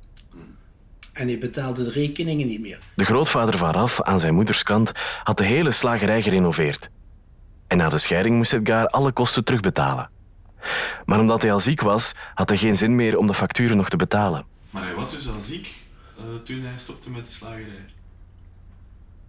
En 1.14 1.26
hij 1.28 1.38
betaalde 1.38 1.84
de 1.84 1.90
rekeningen 1.90 2.46
niet 2.46 2.60
meer. 2.60 2.78
De 2.96 3.04
grootvader 3.04 3.58
van 3.58 3.70
Raf 3.70 4.02
aan 4.02 4.18
zijn 4.18 4.34
moeders 4.34 4.62
kant 4.62 4.92
had 5.24 5.38
de 5.38 5.44
hele 5.44 5.70
slagerij 5.70 6.22
gerenoveerd. 6.22 6.90
En 7.66 7.76
na 7.76 7.88
de 7.88 7.98
scheiding 7.98 8.36
moest 8.36 8.52
Edgar 8.52 8.86
alle 8.86 9.12
kosten 9.12 9.44
terugbetalen. 9.44 10.10
Maar 11.04 11.20
omdat 11.20 11.42
hij 11.42 11.52
al 11.52 11.60
ziek 11.60 11.80
was, 11.80 12.12
had 12.34 12.48
hij 12.48 12.58
geen 12.58 12.76
zin 12.76 12.94
meer 12.94 13.16
om 13.18 13.26
de 13.26 13.34
facturen 13.34 13.76
nog 13.76 13.88
te 13.88 13.96
betalen. 13.96 14.44
Maar 14.70 14.84
hij 14.84 14.94
was 14.94 15.10
dus 15.10 15.28
al 15.28 15.40
ziek 15.40 15.82
eh, 16.18 16.24
toen 16.44 16.62
hij 16.62 16.78
stopte 16.78 17.10
met 17.10 17.24
de 17.24 17.30
slagerij. 17.30 17.84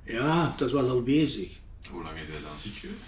Ja, 0.03 0.53
dat 0.57 0.71
was 0.71 0.89
al 0.89 1.01
bezig. 1.03 1.51
Hoe 1.89 2.03
lang 2.03 2.15
is 2.19 2.27
hij 2.27 2.37
dan 2.41 2.59
ziek 2.59 2.75
geweest? 2.75 2.99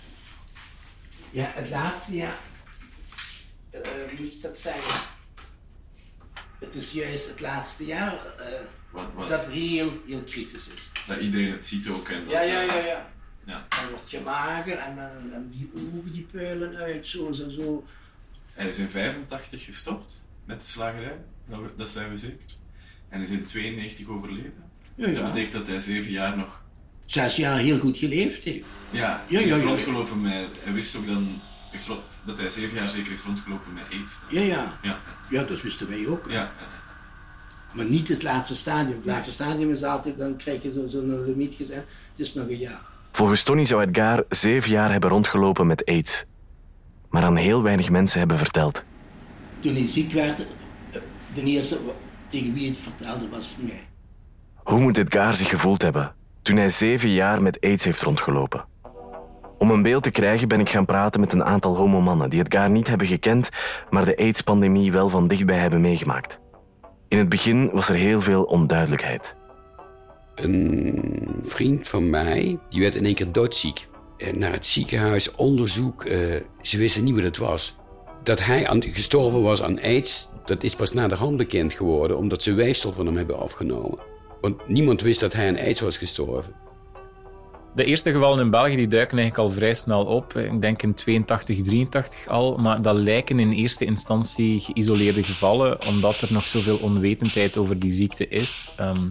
Ja, 1.29 1.51
het 1.53 1.69
laatste 1.69 2.15
jaar. 2.15 2.39
eh, 3.69 3.79
hoe 3.81 4.19
moet 4.19 4.33
ik 4.33 4.41
dat 4.41 4.57
zeggen? 4.59 5.01
Het 6.59 6.75
is 6.75 6.91
juist 6.91 7.27
het 7.29 7.41
laatste 7.41 7.85
jaar 7.85 8.13
eh, 8.13 8.59
Wat, 8.89 9.05
wat, 9.15 9.27
dat 9.27 9.45
heel, 9.45 9.91
heel 10.07 10.21
kritisch 10.25 10.67
is. 10.75 10.89
dat 11.07 11.19
iedereen 11.19 11.51
het 11.51 11.65
ziet 11.65 11.87
ook. 11.89 12.09
En 12.09 12.23
dat, 12.23 12.33
Ja, 12.33 12.41
ja, 12.41 12.61
eh, 12.61 12.67
ja, 12.67 12.85
ja. 12.85 13.09
ja. 13.45 13.65
Dan 13.69 13.89
word 13.91 14.11
je 14.11 14.19
mager 14.19 14.77
en 14.77 14.95
dan 14.95 15.33
en 15.33 15.49
die 15.51 15.69
ogen 15.75 16.11
die 16.13 16.27
peulen 16.31 16.75
uit, 16.75 17.07
zo 17.07 17.31
zo 17.31 17.49
zo. 17.49 17.85
Hij 18.53 18.67
is 18.67 18.77
in 18.79 18.89
85 18.89 19.65
gestopt 19.65 20.25
met 20.45 20.59
de 20.61 20.65
slagerij, 20.67 21.17
dat, 21.49 21.59
we- 21.59 21.71
dat 21.77 21.89
zijn 21.89 22.09
we 22.09 22.17
zeker. 22.17 22.55
En 23.09 23.21
is 23.21 23.29
in 23.29 23.45
92 23.45 24.07
overleden. 24.07 24.53
Ja, 24.95 25.07
dat 25.11 25.23
betekent 25.25 25.53
dat 25.53 25.67
hij 25.67 25.79
zeven 25.79 26.11
jaar 26.11 26.37
nog 26.37 26.65
Zes 27.05 27.35
jaar 27.35 27.57
heel 27.57 27.79
goed 27.79 27.97
geleefd 27.97 28.43
heeft. 28.43 28.65
Ja, 28.91 29.23
Ja, 29.27 29.37
hij 29.39 29.47
ja, 29.47 29.53
heeft 29.53 29.65
rondgelopen 29.65 30.21
met... 30.21 30.47
Hij 30.63 30.73
wist 30.73 30.95
ook 30.95 31.07
dan... 31.07 31.41
Heeft 31.71 31.89
dat 32.27 32.37
hij 32.37 32.49
zeven 32.49 32.75
jaar 32.77 32.89
zeker 32.89 33.09
heeft 33.09 33.23
rondgelopen 33.23 33.73
met 33.73 33.83
aids. 33.91 34.19
Ja, 34.29 34.41
ja. 34.41 34.77
Ja, 34.81 34.99
Ja, 35.29 35.43
dat 35.43 35.61
wisten 35.61 35.89
wij 35.89 36.07
ook. 36.07 36.29
ja. 36.29 36.51
Maar 37.73 37.85
niet 37.85 38.07
het 38.07 38.23
laatste 38.23 38.55
stadium. 38.55 38.95
Het 38.95 39.05
laatste 39.05 39.31
stadium 39.31 39.71
is 39.71 39.83
altijd, 39.83 40.17
dan 40.17 40.37
krijg 40.37 40.63
je 40.63 40.71
zo'n 40.71 40.89
zo 40.89 41.23
limiet 41.25 41.55
gezegd, 41.55 41.83
het 42.11 42.19
is 42.19 42.33
nog 42.33 42.47
een 42.47 42.57
jaar. 42.57 42.81
Volgens 43.11 43.43
Tony 43.43 43.65
zou 43.65 43.81
Edgar 43.83 44.23
zeven 44.29 44.71
jaar 44.71 44.91
hebben 44.91 45.09
rondgelopen 45.09 45.67
met 45.67 45.85
aids. 45.85 46.25
Maar 47.09 47.23
aan 47.23 47.35
heel 47.35 47.63
weinig 47.63 47.89
mensen 47.89 48.19
hebben 48.19 48.37
verteld. 48.37 48.83
Toen 49.59 49.73
hij 49.73 49.87
ziek 49.87 50.11
werd, 50.11 50.39
eh, 50.39 50.45
de 51.33 51.43
eerste 51.43 51.77
tegen 52.27 52.53
wie 52.53 52.69
het 52.69 52.77
vertelde 52.77 53.29
was 53.29 53.55
mij. 53.59 53.87
Hoe 54.55 54.79
moet 54.79 54.97
Edgar 54.97 55.35
zich 55.35 55.49
gevoeld 55.49 55.81
hebben 55.81 56.15
toen 56.41 56.57
hij 56.57 56.69
zeven 56.69 57.09
jaar 57.09 57.41
met 57.41 57.61
aids 57.61 57.83
heeft 57.85 58.01
rondgelopen? 58.01 58.65
Om 59.57 59.71
een 59.71 59.81
beeld 59.81 60.03
te 60.03 60.11
krijgen 60.11 60.47
ben 60.47 60.59
ik 60.59 60.69
gaan 60.69 60.85
praten 60.85 61.19
met 61.19 61.33
een 61.33 61.43
aantal 61.43 61.75
homomannen 61.75 62.29
die 62.29 62.39
Edgar 62.39 62.69
niet 62.69 62.87
hebben 62.87 63.07
gekend, 63.07 63.49
maar 63.89 64.05
de 64.05 64.17
aids-pandemie 64.17 64.91
wel 64.91 65.09
van 65.09 65.27
dichtbij 65.27 65.57
hebben 65.57 65.81
meegemaakt. 65.81 66.39
In 67.07 67.17
het 67.17 67.29
begin 67.29 67.69
was 67.71 67.89
er 67.89 67.95
heel 67.95 68.21
veel 68.21 68.43
onduidelijkheid. 68.43 69.35
Een 70.35 71.41
vriend 71.43 71.87
van 71.87 72.09
mij, 72.09 72.59
die 72.69 72.81
werd 72.81 72.95
in 72.95 73.05
één 73.05 73.15
keer 73.15 73.31
doodziek. 73.31 73.87
En 74.17 74.39
naar 74.39 74.51
het 74.51 74.65
ziekenhuis, 74.65 75.35
onderzoek, 75.35 76.03
eh, 76.03 76.41
ze 76.61 76.77
wisten 76.77 77.03
niet 77.03 77.15
wat 77.15 77.23
het 77.23 77.37
was. 77.37 77.75
Dat 78.23 78.45
hij 78.45 78.67
aan, 78.67 78.83
gestorven 78.83 79.41
was 79.41 79.61
aan 79.61 79.81
aids, 79.81 80.29
dat 80.45 80.63
is 80.63 80.75
pas 80.75 80.93
na 80.93 81.07
de 81.07 81.15
hand 81.15 81.37
bekend 81.37 81.73
geworden... 81.73 82.17
omdat 82.17 82.43
ze 82.43 82.53
weefsel 82.53 82.93
van 82.93 83.05
hem 83.05 83.17
hebben 83.17 83.39
afgenomen. 83.39 83.99
Want 84.41 84.67
niemand 84.67 85.01
wist 85.01 85.19
dat 85.19 85.33
hij 85.33 85.47
aan 85.47 85.57
aids 85.57 85.81
was 85.81 85.97
gestorven. 85.97 86.53
De 87.75 87.85
eerste 87.85 88.11
gevallen 88.11 88.39
in 88.39 88.49
België 88.49 88.75
die 88.75 88.87
duiken 88.87 89.17
eigenlijk 89.17 89.49
al 89.49 89.55
vrij 89.55 89.75
snel 89.75 90.05
op. 90.05 90.37
Ik 90.37 90.61
denk 90.61 90.83
in 90.83 90.93
82, 90.93 91.61
83 91.61 92.27
al. 92.27 92.57
Maar 92.57 92.81
dat 92.81 92.95
lijken 92.95 93.39
in 93.39 93.51
eerste 93.51 93.85
instantie 93.85 94.59
geïsoleerde 94.59 95.23
gevallen, 95.23 95.85
omdat 95.87 96.21
er 96.21 96.33
nog 96.33 96.47
zoveel 96.47 96.77
onwetendheid 96.77 97.57
over 97.57 97.79
die 97.79 97.91
ziekte 97.91 98.27
is. 98.27 98.69
Ehm, 98.75 99.09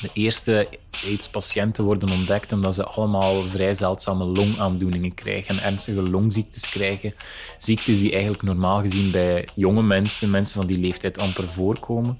de 0.00 0.10
eerste 0.12 0.68
AIDS-patiënten 1.04 1.84
worden 1.84 2.10
ontdekt 2.10 2.52
omdat 2.52 2.74
ze 2.74 2.84
allemaal 2.84 3.42
vrij 3.42 3.74
zeldzame 3.74 4.24
longaandoeningen 4.24 5.14
krijgen, 5.14 5.62
ernstige 5.62 6.02
longziektes 6.02 6.68
krijgen. 6.68 7.14
Ziektes 7.58 8.00
die 8.00 8.12
eigenlijk 8.12 8.42
normaal 8.42 8.80
gezien 8.80 9.10
bij 9.10 9.48
jonge 9.54 9.82
mensen, 9.82 10.30
mensen 10.30 10.56
van 10.56 10.66
die 10.66 10.78
leeftijd, 10.78 11.18
amper 11.18 11.48
voorkomen. 11.48 12.18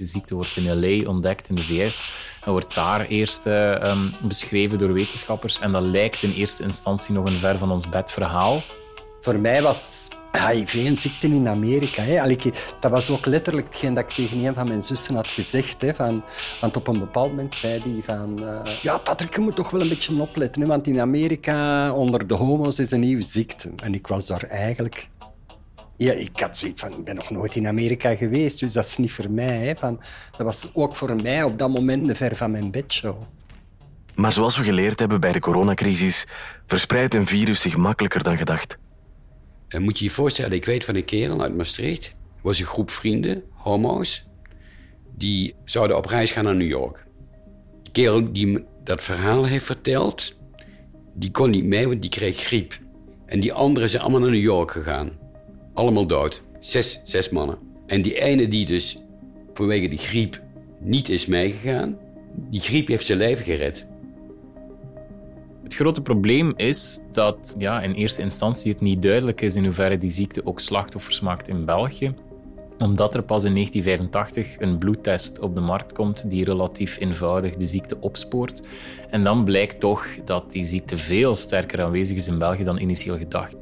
De 0.00 0.06
ziekte 0.06 0.34
wordt 0.34 0.56
in 0.56 0.80
LA 0.80 1.08
ontdekt, 1.08 1.48
in 1.48 1.54
de 1.54 1.62
VS. 1.62 2.12
En 2.44 2.50
wordt 2.50 2.74
daar 2.74 3.06
eerst 3.06 3.46
uh, 3.46 4.06
beschreven 4.20 4.78
door 4.78 4.92
wetenschappers. 4.92 5.58
En 5.58 5.72
dat 5.72 5.82
lijkt 5.82 6.22
in 6.22 6.32
eerste 6.32 6.62
instantie 6.62 7.14
nog 7.14 7.26
een 7.26 7.38
ver 7.38 7.58
van 7.58 7.70
ons 7.70 7.88
bed 7.88 8.12
verhaal. 8.12 8.62
Voor 9.20 9.38
mij 9.38 9.62
was 9.62 10.08
HIV 10.32 10.74
een 10.74 10.96
ziekte 10.96 11.26
in 11.26 11.48
Amerika. 11.48 12.02
Hè. 12.02 12.36
Dat 12.80 12.90
was 12.90 13.10
ook 13.10 13.26
letterlijk 13.26 13.66
hetgeen 13.66 13.94
dat 13.94 14.04
ik 14.04 14.10
tegen 14.10 14.44
een 14.44 14.54
van 14.54 14.68
mijn 14.68 14.82
zussen 14.82 15.14
had 15.14 15.26
gezegd. 15.26 15.80
Hè, 15.80 15.94
van, 15.94 16.22
want 16.60 16.76
op 16.76 16.88
een 16.88 16.98
bepaald 16.98 17.28
moment 17.28 17.54
zei 17.54 17.80
hij 17.80 18.02
van... 18.02 18.38
Uh, 18.42 18.74
ja, 18.82 18.98
Patrick, 18.98 19.34
je 19.34 19.40
moet 19.40 19.56
toch 19.56 19.70
wel 19.70 19.80
een 19.80 19.88
beetje 19.88 20.20
opletten. 20.20 20.62
Hè, 20.62 20.68
want 20.68 20.86
in 20.86 21.00
Amerika, 21.00 21.92
onder 21.92 22.26
de 22.26 22.34
homo's, 22.34 22.78
is 22.78 22.90
een 22.90 23.00
nieuwe 23.00 23.22
ziekte. 23.22 23.70
En 23.76 23.94
ik 23.94 24.06
was 24.06 24.26
daar 24.26 24.42
eigenlijk... 24.42 25.08
Ja, 26.00 26.12
ik 26.12 26.40
had 26.40 26.56
zoiets 26.56 26.82
van, 26.82 26.92
ik 26.92 27.04
ben 27.04 27.14
nog 27.14 27.30
nooit 27.30 27.56
in 27.56 27.66
Amerika 27.66 28.14
geweest, 28.14 28.60
dus 28.60 28.72
dat 28.72 28.84
is 28.84 28.96
niet 28.96 29.12
voor 29.12 29.30
mij. 29.30 29.66
Hè, 29.66 29.74
van, 29.76 30.00
dat 30.36 30.46
was 30.46 30.70
ook 30.74 30.96
voor 30.96 31.16
mij 31.22 31.42
op 31.42 31.58
dat 31.58 31.70
moment 31.70 32.08
een 32.08 32.16
ver 32.16 32.36
van 32.36 32.50
mijn 32.50 32.70
bedshow. 32.70 33.22
Maar 34.14 34.32
zoals 34.32 34.56
we 34.56 34.64
geleerd 34.64 34.98
hebben 34.98 35.20
bij 35.20 35.32
de 35.32 35.40
coronacrisis, 35.40 36.26
verspreidt 36.66 37.14
een 37.14 37.26
virus 37.26 37.60
zich 37.60 37.76
makkelijker 37.76 38.22
dan 38.22 38.36
gedacht. 38.36 38.78
En 39.68 39.82
moet 39.82 39.98
je 39.98 40.04
je 40.04 40.10
voorstellen, 40.10 40.52
ik 40.52 40.64
weet 40.64 40.84
van 40.84 40.94
een 40.94 41.04
kerel 41.04 41.42
uit 41.42 41.56
Maastricht. 41.56 42.14
was 42.42 42.58
een 42.58 42.66
groep 42.66 42.90
vrienden, 42.90 43.42
homo's. 43.52 44.26
Die 45.16 45.54
zouden 45.64 45.96
op 45.96 46.06
reis 46.06 46.30
gaan 46.30 46.44
naar 46.44 46.56
New 46.56 46.68
York. 46.68 47.06
De 47.82 47.90
kerel 47.90 48.32
die 48.32 48.64
dat 48.84 49.02
verhaal 49.02 49.44
heeft 49.44 49.64
verteld... 49.64 50.38
die 51.14 51.30
kon 51.30 51.50
niet 51.50 51.64
mee, 51.64 51.88
want 51.88 52.00
die 52.00 52.10
kreeg 52.10 52.36
griep. 52.36 52.78
En 53.26 53.40
die 53.40 53.52
anderen 53.52 53.90
zijn 53.90 54.02
allemaal 54.02 54.20
naar 54.20 54.30
New 54.30 54.40
York 54.40 54.70
gegaan. 54.70 55.19
Allemaal 55.74 56.06
dood. 56.06 56.42
Zes, 56.60 57.00
zes 57.04 57.28
mannen. 57.28 57.58
En 57.86 58.02
die 58.02 58.20
ene 58.20 58.48
die 58.48 58.66
dus 58.66 59.04
vanwege 59.52 59.88
die 59.88 59.98
griep 59.98 60.42
niet 60.78 61.08
is 61.08 61.26
meegegaan... 61.26 61.98
die 62.34 62.60
griep 62.60 62.88
heeft 62.88 63.06
zijn 63.06 63.18
leven 63.18 63.44
gered. 63.44 63.86
Het 65.62 65.74
grote 65.74 66.02
probleem 66.02 66.52
is 66.56 67.00
dat 67.12 67.54
ja, 67.58 67.82
in 67.82 67.92
eerste 67.92 68.22
instantie 68.22 68.72
het 68.72 68.80
niet 68.80 69.02
duidelijk 69.02 69.40
is 69.40 69.54
in 69.54 69.64
hoeverre 69.64 69.98
die 69.98 70.10
ziekte 70.10 70.46
ook 70.46 70.60
slachtoffers 70.60 71.20
maakt 71.20 71.48
in 71.48 71.64
België 71.64 72.14
omdat 72.80 73.14
er 73.14 73.22
pas 73.22 73.44
in 73.44 73.54
1985 73.54 74.60
een 74.60 74.78
bloedtest 74.78 75.40
op 75.40 75.54
de 75.54 75.60
markt 75.60 75.92
komt 75.92 76.30
die 76.30 76.44
relatief 76.44 76.98
eenvoudig 77.00 77.56
de 77.56 77.66
ziekte 77.66 77.96
opspoort. 78.00 78.62
En 79.10 79.24
dan 79.24 79.44
blijkt 79.44 79.80
toch 79.80 80.06
dat 80.24 80.52
die 80.52 80.64
ziekte 80.64 80.96
veel 80.96 81.36
sterker 81.36 81.82
aanwezig 81.82 82.16
is 82.16 82.28
in 82.28 82.38
België 82.38 82.64
dan 82.64 82.78
initieel 82.78 83.16
gedacht. 83.16 83.56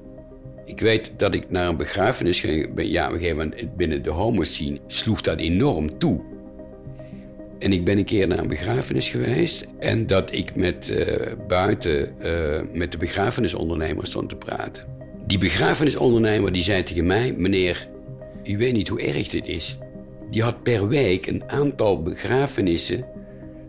Ik 0.69 0.81
weet 0.81 1.13
dat 1.17 1.35
ik 1.35 1.51
naar 1.51 1.69
een 1.69 1.77
begrafenis 1.77 2.41
ging. 2.41 2.69
Ja, 2.77 3.07
op 3.07 3.13
een 3.13 3.19
gegeven 3.19 3.37
moment 3.37 3.77
binnen 3.77 4.03
de 4.03 4.11
homoscene 4.11 4.81
sloeg 4.87 5.21
dat 5.21 5.39
enorm 5.39 5.99
toe. 5.99 6.21
En 7.59 7.73
ik 7.73 7.85
ben 7.85 7.99
een 7.99 8.05
keer 8.05 8.27
naar 8.29 8.39
een 8.39 8.49
begrafenis 8.49 9.09
geweest. 9.09 9.67
En 9.79 10.07
dat 10.07 10.33
ik 10.33 10.55
met, 10.55 10.91
uh, 10.91 11.33
buiten 11.49 12.15
uh, 12.23 12.61
met 12.73 12.93
de 12.93 12.99
begrafenisondernemer 12.99 14.07
stond 14.07 14.29
te 14.29 14.37
praten. 14.37 14.85
Die 15.27 15.39
begrafenisondernemer 15.39 16.53
die 16.53 16.63
zei 16.63 16.83
tegen 16.83 17.07
mij... 17.07 17.35
Meneer, 17.37 17.89
u 18.45 18.57
weet 18.57 18.73
niet 18.73 18.89
hoe 18.89 19.01
erg 19.01 19.29
dit 19.29 19.47
is. 19.47 19.79
Die 20.31 20.43
had 20.43 20.63
per 20.63 20.89
week 20.89 21.27
een 21.27 21.43
aantal 21.47 22.03
begrafenissen 22.03 23.05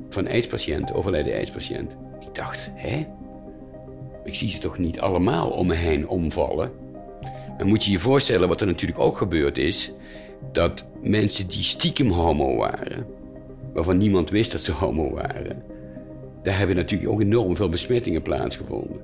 van 0.10 0.28
aidspatiënten, 0.28 0.96
overleden 0.96 1.34
aidspatiënten. 1.34 1.98
Ik 2.20 2.36
dacht, 2.36 2.72
hè? 2.74 3.06
Ik 4.24 4.36
zie 4.36 4.52
ze 4.52 4.60
toch 4.60 4.78
niet 4.78 5.00
allemaal 5.00 5.50
om 5.50 5.68
me 5.68 5.76
heen 5.76 6.08
omvallen? 6.08 6.88
Dan 7.60 7.68
moet 7.68 7.86
je 7.86 7.92
je 7.92 8.00
voorstellen 8.00 8.48
wat 8.48 8.62
er 8.62 8.68
natuurlijk 8.68 9.00
ook 9.00 9.18
gebeurd 9.18 9.58
is... 9.58 9.92
dat 10.52 10.90
mensen 11.02 11.48
die 11.48 11.64
stiekem 11.64 12.10
homo 12.10 12.56
waren 12.56 13.06
waarvan 13.74 13.98
niemand 13.98 14.30
wist 14.30 14.52
dat 14.52 14.62
ze 14.62 14.72
homo 14.72 15.14
waren. 15.14 15.64
Daar 16.44 16.58
hebben 16.58 16.76
natuurlijk 16.76 17.12
ook 17.12 17.22
enorm 17.22 17.56
veel 17.56 17.70
besmettingen 17.70 18.22
plaatsgevonden. 18.22 19.02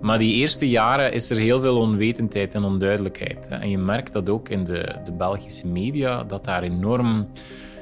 Maar 0.00 0.18
die 0.18 0.34
eerste 0.34 0.68
jaren 0.68 1.12
is 1.12 1.30
er 1.30 1.36
heel 1.36 1.60
veel 1.60 1.76
onwetendheid 1.76 2.54
en 2.54 2.64
onduidelijkheid. 2.64 3.46
En 3.48 3.70
je 3.70 3.78
merkt 3.78 4.12
dat 4.12 4.28
ook 4.28 4.48
in 4.48 4.64
de, 4.64 4.96
de 5.04 5.12
Belgische 5.12 5.66
media, 5.66 6.24
dat 6.24 6.44
daar 6.44 6.62
enorm 6.62 7.28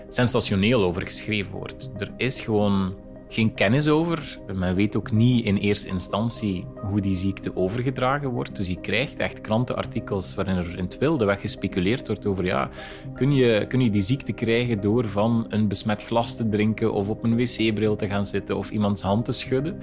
sensationeel 0.08 0.82
over 0.82 1.02
geschreven 1.02 1.52
wordt. 1.52 1.92
Er 1.98 2.10
is 2.16 2.40
gewoon 2.40 2.94
geen 3.32 3.54
kennis 3.54 3.88
over. 3.88 4.38
Men 4.54 4.74
weet 4.74 4.96
ook 4.96 5.12
niet 5.12 5.44
in 5.44 5.56
eerste 5.56 5.88
instantie 5.88 6.66
hoe 6.74 7.00
die 7.00 7.14
ziekte 7.14 7.56
overgedragen 7.56 8.28
wordt. 8.28 8.56
Dus 8.56 8.66
je 8.66 8.80
krijgt 8.80 9.18
echt 9.18 9.40
krantenartikels 9.40 10.34
waarin 10.34 10.56
er 10.56 10.70
in 10.70 10.84
het 10.84 10.98
wilde 10.98 11.24
weg 11.24 11.40
gespeculeerd 11.40 12.06
wordt 12.06 12.26
over 12.26 12.44
ja, 12.44 12.70
kun 13.14 13.32
je, 13.32 13.66
kun 13.68 13.80
je 13.80 13.90
die 13.90 14.00
ziekte 14.00 14.32
krijgen 14.32 14.80
door 14.80 15.08
van 15.08 15.46
een 15.48 15.68
besmet 15.68 16.02
glas 16.02 16.36
te 16.36 16.48
drinken 16.48 16.92
of 16.92 17.08
op 17.08 17.24
een 17.24 17.36
wc-bril 17.36 17.96
te 17.96 18.08
gaan 18.08 18.26
zitten 18.26 18.56
of 18.56 18.70
iemands 18.70 19.02
hand 19.02 19.24
te 19.24 19.32
schudden. 19.32 19.78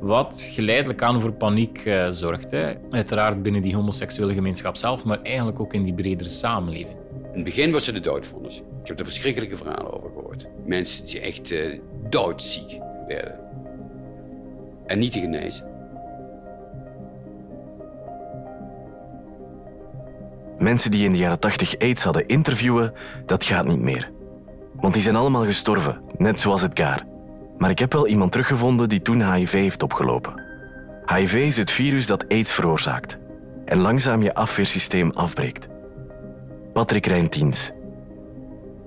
Wat 0.00 0.48
geleidelijk 0.52 1.02
aan 1.02 1.20
voor 1.20 1.32
paniek 1.32 1.84
uh, 1.84 2.10
zorgt. 2.10 2.52
Uiteraard 2.90 3.42
binnen 3.42 3.62
die 3.62 3.74
homoseksuele 3.74 4.34
gemeenschap 4.34 4.76
zelf, 4.76 5.04
maar 5.04 5.22
eigenlijk 5.22 5.60
ook 5.60 5.74
in 5.74 5.84
die 5.84 5.94
bredere 5.94 6.28
samenleving. 6.28 6.96
In 7.12 7.32
het 7.32 7.44
begin 7.44 7.72
was 7.72 7.86
het 7.86 7.94
de 7.94 8.00
doodvonnis. 8.00 8.62
Ik 8.82 8.88
heb 8.88 8.98
er 8.98 9.04
verschrikkelijke 9.04 9.56
verhalen 9.56 9.92
over 9.92 10.10
gehoord. 10.10 10.46
Mensen 10.66 11.06
die 11.06 11.20
echt 11.20 11.50
uh, 11.50 11.78
doodziek 12.08 12.84
werden. 13.06 13.38
En 14.86 14.98
niet 14.98 15.12
te 15.12 15.20
genezen. 15.20 15.74
Mensen 20.58 20.90
die 20.90 21.04
in 21.04 21.12
de 21.12 21.18
jaren 21.18 21.38
80 21.38 21.78
aids 21.78 22.02
hadden 22.02 22.26
interviewen, 22.26 22.92
dat 23.26 23.44
gaat 23.44 23.66
niet 23.66 23.80
meer. 23.80 24.10
Want 24.80 24.94
die 24.94 25.02
zijn 25.02 25.16
allemaal 25.16 25.44
gestorven, 25.44 26.00
net 26.18 26.40
zoals 26.40 26.62
het 26.62 26.78
Gaar. 26.80 27.06
Maar 27.58 27.70
ik 27.70 27.78
heb 27.78 27.92
wel 27.92 28.06
iemand 28.06 28.32
teruggevonden 28.32 28.88
die 28.88 29.02
toen 29.02 29.32
HIV 29.32 29.52
heeft 29.52 29.82
opgelopen. 29.82 30.44
HIV 31.06 31.34
is 31.34 31.56
het 31.56 31.70
virus 31.70 32.06
dat 32.06 32.28
aids 32.28 32.52
veroorzaakt 32.52 33.18
en 33.64 33.78
langzaam 33.78 34.22
je 34.22 34.34
afweersysteem 34.34 35.10
afbreekt. 35.10 35.68
Patrick 36.72 37.06
Rijntiens. 37.06 37.72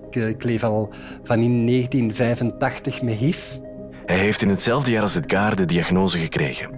Ik, 0.09 0.15
ik 0.15 0.43
leef 0.43 0.63
al 0.63 0.93
van 1.23 1.39
in 1.39 1.65
1985 1.67 3.01
met 3.01 3.15
HIV. 3.15 3.57
Hij 4.09 4.17
heeft 4.17 4.41
in 4.41 4.49
hetzelfde 4.49 4.91
jaar 4.91 5.01
als 5.01 5.13
het 5.13 5.31
Gaar 5.31 5.55
de 5.55 5.65
diagnose 5.65 6.17
gekregen. 6.17 6.69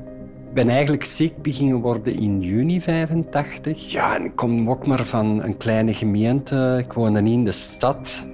Ik 0.47 0.53
ben 0.53 0.69
eigenlijk 0.69 1.03
ziek 1.03 1.41
beginnen 1.41 1.77
worden 1.77 2.13
in 2.13 2.41
juni 2.41 2.81
85. 2.81 3.91
Ja, 3.91 4.17
ik 4.17 4.35
kom 4.35 4.69
ook 4.69 4.87
maar 4.87 5.05
van 5.05 5.43
een 5.43 5.57
kleine 5.57 5.93
gemeente. 5.93 6.83
Ik 6.85 6.93
woonde 6.93 7.21
niet 7.21 7.33
in 7.33 7.45
de 7.45 7.51
stad. 7.51 8.27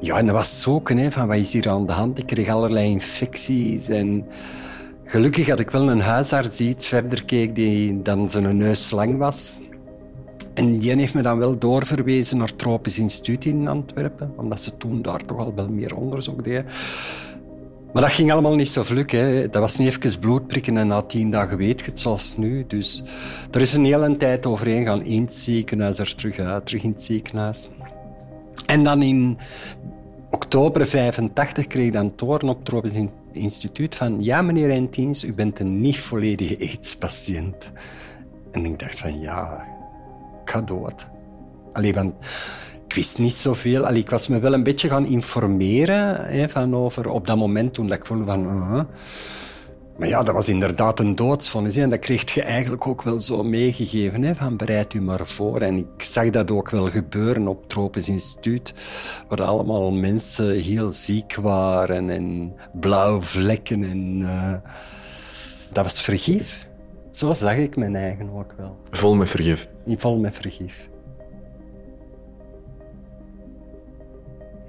Ja, 0.00 0.18
en 0.18 0.26
dat 0.26 0.34
was 0.34 0.60
zoeken, 0.60 0.96
hè, 0.96 1.12
van 1.12 1.26
wat 1.26 1.36
is 1.36 1.52
hier 1.52 1.68
aan 1.68 1.86
de 1.86 1.92
hand? 1.92 2.18
Ik 2.18 2.26
kreeg 2.26 2.48
allerlei 2.48 2.90
infecties 2.90 3.88
en... 3.88 4.26
Gelukkig 5.04 5.48
had 5.48 5.60
ik 5.60 5.70
wel 5.70 5.90
een 5.90 6.00
huisarts 6.00 6.56
die 6.56 6.68
iets 6.68 6.88
verder 6.88 7.24
keek 7.24 7.54
die 7.54 8.02
dan 8.02 8.30
zijn 8.30 8.56
neus 8.56 8.90
lang 8.90 9.18
was. 9.18 9.60
En 10.54 10.78
die 10.78 10.96
heeft 10.96 11.14
me 11.14 11.22
dan 11.22 11.38
wel 11.38 11.58
doorverwezen 11.58 12.38
naar 12.38 12.48
het 12.48 12.58
Tropisch 12.58 12.98
Instituut 12.98 13.44
in 13.44 13.68
Antwerpen, 13.68 14.32
omdat 14.36 14.62
ze 14.62 14.76
toen 14.76 15.02
daar 15.02 15.24
toch 15.24 15.38
al 15.38 15.54
wel 15.54 15.68
meer 15.68 15.96
onderzoek 15.96 16.44
deden. 16.44 16.66
Maar 17.92 18.02
dat 18.02 18.12
ging 18.12 18.32
allemaal 18.32 18.54
niet 18.54 18.70
zo 18.70 18.82
vlug. 18.82 19.10
Hè. 19.10 19.48
Dat 19.48 19.62
was 19.62 19.76
niet 19.76 20.04
even 20.04 20.18
bloedprikken 20.18 20.76
en 20.76 20.86
na 20.86 21.02
tien 21.02 21.30
dagen 21.30 21.56
weet 21.56 21.80
je 21.80 21.90
het 21.90 22.00
zoals 22.00 22.36
nu. 22.36 22.64
Dus 22.66 23.02
er 23.50 23.60
is 23.60 23.74
een 23.74 23.84
hele 23.84 24.16
tijd 24.16 24.46
overheen 24.46 24.84
gaan 24.84 25.04
in 25.04 25.22
het 25.22 25.34
ziekenhuis, 25.34 25.98
er 25.98 26.14
terug 26.14 26.38
uit, 26.38 26.66
terug 26.66 26.82
in 26.82 26.92
het 26.92 27.04
ziekenhuis. 27.04 27.68
En 28.66 28.84
dan 28.84 29.02
in 29.02 29.38
oktober 30.30 30.88
85 30.88 31.66
kreeg 31.66 31.86
ik 31.86 31.92
dan 31.92 32.14
toren 32.14 32.48
op 32.48 32.66
het 32.66 33.08
Instituut 33.32 33.94
van 33.94 34.22
ja, 34.22 34.42
meneer 34.42 34.70
Eintins, 34.70 35.24
u 35.24 35.34
bent 35.34 35.60
een 35.60 35.80
niet 35.80 35.98
volledige 35.98 36.58
AIDS-patiënt. 36.58 37.72
En 38.52 38.64
ik 38.64 38.78
dacht 38.78 38.98
van 38.98 39.20
ja, 39.20 39.66
ik 40.42 40.50
ga 40.50 40.60
dood. 40.60 41.08
Allee, 41.72 41.94
want 41.94 42.14
ik 42.88 42.94
wist 42.94 43.18
niet 43.18 43.34
zoveel. 43.34 43.86
Allee, 43.86 44.00
ik 44.00 44.10
was 44.10 44.28
me 44.28 44.38
wel 44.38 44.52
een 44.52 44.62
beetje 44.62 44.88
gaan 44.88 45.06
informeren 45.06 46.24
hè, 46.24 46.48
van 46.48 46.74
over 46.74 47.08
op 47.08 47.26
dat 47.26 47.36
moment 47.36 47.74
toen 47.74 47.92
ik 47.92 48.06
voelde 48.06 48.24
van... 48.24 48.46
Uh, 48.46 48.80
maar 49.98 50.08
ja, 50.08 50.22
dat 50.22 50.34
was 50.34 50.48
inderdaad 50.48 51.00
een 51.00 51.14
doodsvonnis. 51.14 51.76
En 51.76 51.90
dat 51.90 51.98
kreeg 51.98 52.34
je 52.34 52.42
eigenlijk 52.42 52.86
ook 52.86 53.02
wel 53.02 53.20
zo 53.20 53.42
meegegeven. 53.42 54.22
Hè, 54.22 54.34
van 54.34 54.56
bereid 54.56 54.94
u 54.94 55.00
maar 55.00 55.26
voor. 55.26 55.60
En 55.60 55.76
ik 55.76 56.02
zag 56.02 56.30
dat 56.30 56.50
ook 56.50 56.70
wel 56.70 56.88
gebeuren 56.88 57.48
op 57.48 57.60
het 57.60 57.68
Tropisch 57.68 58.08
Instituut. 58.08 58.74
Waar 59.28 59.42
allemaal 59.42 59.90
mensen 59.90 60.60
heel 60.60 60.92
ziek 60.92 61.34
waren. 61.34 62.10
En 62.10 62.52
blauwe 62.72 63.22
vlekken. 63.22 63.84
En, 63.84 64.20
uh, 64.20 64.52
dat 65.72 65.84
was 65.84 66.00
vergif. 66.00 66.68
Zo 67.10 67.32
zag 67.32 67.56
ik 67.56 67.76
mijn 67.76 67.96
eigen 67.96 68.30
ook 68.30 68.54
wel. 68.56 68.76
Vol 68.90 69.14
met 69.14 69.28
vergif? 69.28 69.68
Vol 69.86 70.18
met 70.18 70.36
vergif. 70.36 70.88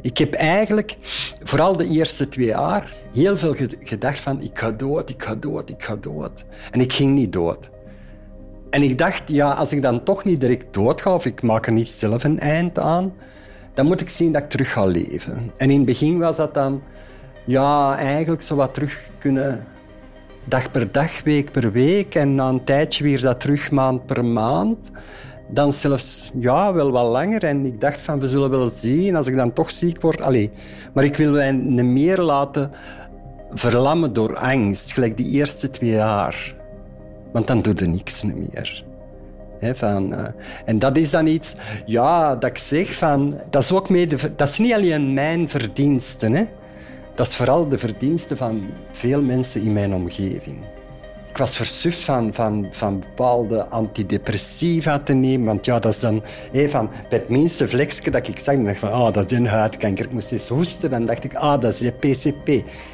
Ik 0.01 0.17
heb 0.17 0.33
eigenlijk, 0.33 0.97
vooral 1.43 1.77
de 1.77 1.87
eerste 1.87 2.29
twee 2.29 2.45
jaar, 2.45 2.93
heel 3.13 3.37
veel 3.37 3.55
gedacht 3.83 4.19
van 4.19 4.41
ik 4.41 4.59
ga 4.59 4.71
dood, 4.71 5.09
ik 5.09 5.23
ga 5.23 5.35
dood, 5.35 5.69
ik 5.69 5.83
ga 5.83 5.95
dood. 5.95 6.45
En 6.71 6.79
ik 6.79 6.93
ging 6.93 7.13
niet 7.13 7.33
dood. 7.33 7.69
En 8.69 8.83
ik 8.83 8.97
dacht, 8.97 9.23
ja, 9.25 9.51
als 9.51 9.73
ik 9.73 9.81
dan 9.81 10.03
toch 10.03 10.23
niet 10.23 10.41
direct 10.41 10.73
dood 10.73 11.01
ga, 11.01 11.13
of 11.13 11.25
ik 11.25 11.41
maak 11.41 11.65
er 11.65 11.73
niet 11.73 11.87
zelf 11.87 12.23
een 12.23 12.39
eind 12.39 12.79
aan, 12.79 13.13
dan 13.73 13.85
moet 13.85 14.01
ik 14.01 14.09
zien 14.09 14.31
dat 14.31 14.43
ik 14.43 14.49
terug 14.49 14.71
ga 14.71 14.85
leven. 14.85 15.51
En 15.57 15.69
in 15.69 15.77
het 15.77 15.85
begin 15.85 16.19
was 16.19 16.37
dat 16.37 16.53
dan, 16.53 16.81
ja, 17.45 17.97
eigenlijk 17.97 18.41
zo 18.41 18.55
wat 18.55 18.73
terug 18.73 19.09
kunnen, 19.19 19.65
dag 20.45 20.71
per 20.71 20.91
dag, 20.91 21.23
week 21.23 21.51
per 21.51 21.71
week. 21.71 22.15
En 22.15 22.35
na 22.35 22.49
een 22.49 22.63
tijdje 22.63 23.03
weer 23.03 23.21
dat 23.21 23.39
terug 23.39 23.71
maand 23.71 24.05
per 24.05 24.25
maand 24.25 24.91
dan 25.49 25.73
zelfs 25.73 26.31
ja, 26.39 26.73
wel 26.73 26.91
wat 26.91 27.11
langer. 27.11 27.43
En 27.43 27.65
ik 27.65 27.81
dacht 27.81 28.01
van, 28.01 28.19
we 28.19 28.27
zullen 28.27 28.49
wel 28.49 28.69
zien 28.69 29.15
als 29.15 29.27
ik 29.27 29.35
dan 29.35 29.53
toch 29.53 29.71
ziek 29.71 30.01
word. 30.01 30.21
Allee, 30.21 30.51
maar 30.93 31.03
ik 31.03 31.15
wil 31.15 31.31
mij 31.31 31.51
niet 31.51 31.85
meer 31.85 32.21
laten 32.21 32.71
verlammen 33.49 34.13
door 34.13 34.35
angst, 34.35 34.91
gelijk 34.91 35.17
die 35.17 35.31
eerste 35.31 35.69
twee 35.69 35.91
jaar. 35.91 36.55
Want 37.31 37.47
dan 37.47 37.61
doe 37.61 37.73
je 37.75 37.85
niks 37.85 38.23
meer. 38.23 38.83
van, 39.73 40.13
uh, 40.13 40.25
en 40.65 40.79
dat 40.79 40.97
is 40.97 41.09
dan 41.09 41.27
iets, 41.27 41.55
ja, 41.85 42.35
dat 42.35 42.49
ik 42.49 42.57
zeg 42.57 42.93
van, 42.93 43.39
dat 43.49 43.63
is 43.63 43.71
ook 43.71 43.89
mede, 43.89 44.35
dat 44.35 44.47
is 44.47 44.57
niet 44.57 44.73
alleen 44.73 45.13
mijn 45.13 45.49
verdiensten, 45.49 46.33
hè. 46.33 46.43
dat 47.15 47.27
is 47.27 47.35
vooral 47.35 47.69
de 47.69 47.77
verdiensten 47.77 48.37
van 48.37 48.61
veel 48.91 49.21
mensen 49.21 49.61
in 49.61 49.73
mijn 49.73 49.93
omgeving 49.93 50.57
ik 51.29 51.37
was 51.37 51.55
versuft 51.55 52.01
van, 52.01 52.33
van, 52.33 52.67
van 52.71 52.99
bepaalde 52.99 53.65
antidepressiva 53.65 54.99
te 54.99 55.13
nemen. 55.13 55.45
Want 55.45 55.65
ja, 55.65 55.79
dat 55.79 55.93
is 55.93 55.99
dan 55.99 56.23
hey, 56.51 56.69
van, 56.69 56.89
bij 57.09 57.19
het 57.19 57.29
minste 57.29 57.67
vlekje 57.69 58.11
dat 58.11 58.27
ik 58.27 58.39
zag, 58.39 58.55
dacht 58.55 58.67
ik 58.67 58.77
van, 58.77 58.89
oh, 58.89 59.13
dat 59.13 59.31
is 59.31 59.37
een 59.37 59.47
huidkanker. 59.47 60.05
Ik 60.05 60.11
moest 60.11 60.31
eens 60.31 60.47
hoesten, 60.47 60.89
dan 60.89 61.05
dacht 61.05 61.23
ik, 61.23 61.35
ah, 61.35 61.61
dat 61.61 61.73
is 61.73 61.79
je 61.79 61.91
PCP. 61.91 62.47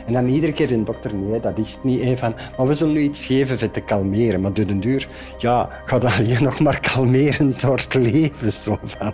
En 0.05 0.13
dan 0.13 0.27
iedere 0.27 0.51
keer 0.51 0.71
in 0.71 0.83
dokter, 0.83 1.15
nee, 1.15 1.39
dat 1.39 1.57
is 1.57 1.73
het 1.73 1.83
niet. 1.83 2.01
Hey, 2.01 2.17
van, 2.17 2.35
maar 2.57 2.67
we 2.67 2.73
zullen 2.73 2.93
nu 2.93 3.01
iets 3.01 3.25
geven 3.25 3.59
voor 3.59 3.71
te 3.71 3.81
kalmeren. 3.81 4.41
Maar 4.41 4.53
door 4.53 4.65
de 4.65 4.79
duur, 4.79 5.07
ja, 5.37 5.69
ga 5.83 5.99
dan 5.99 6.11
hier 6.11 6.43
nog 6.49 6.59
maar 6.59 6.79
kalmeren 6.79 7.53
door 7.59 7.77
het 7.77 7.93
leven. 7.93 8.51
Zo 8.51 8.79
van. 8.83 9.13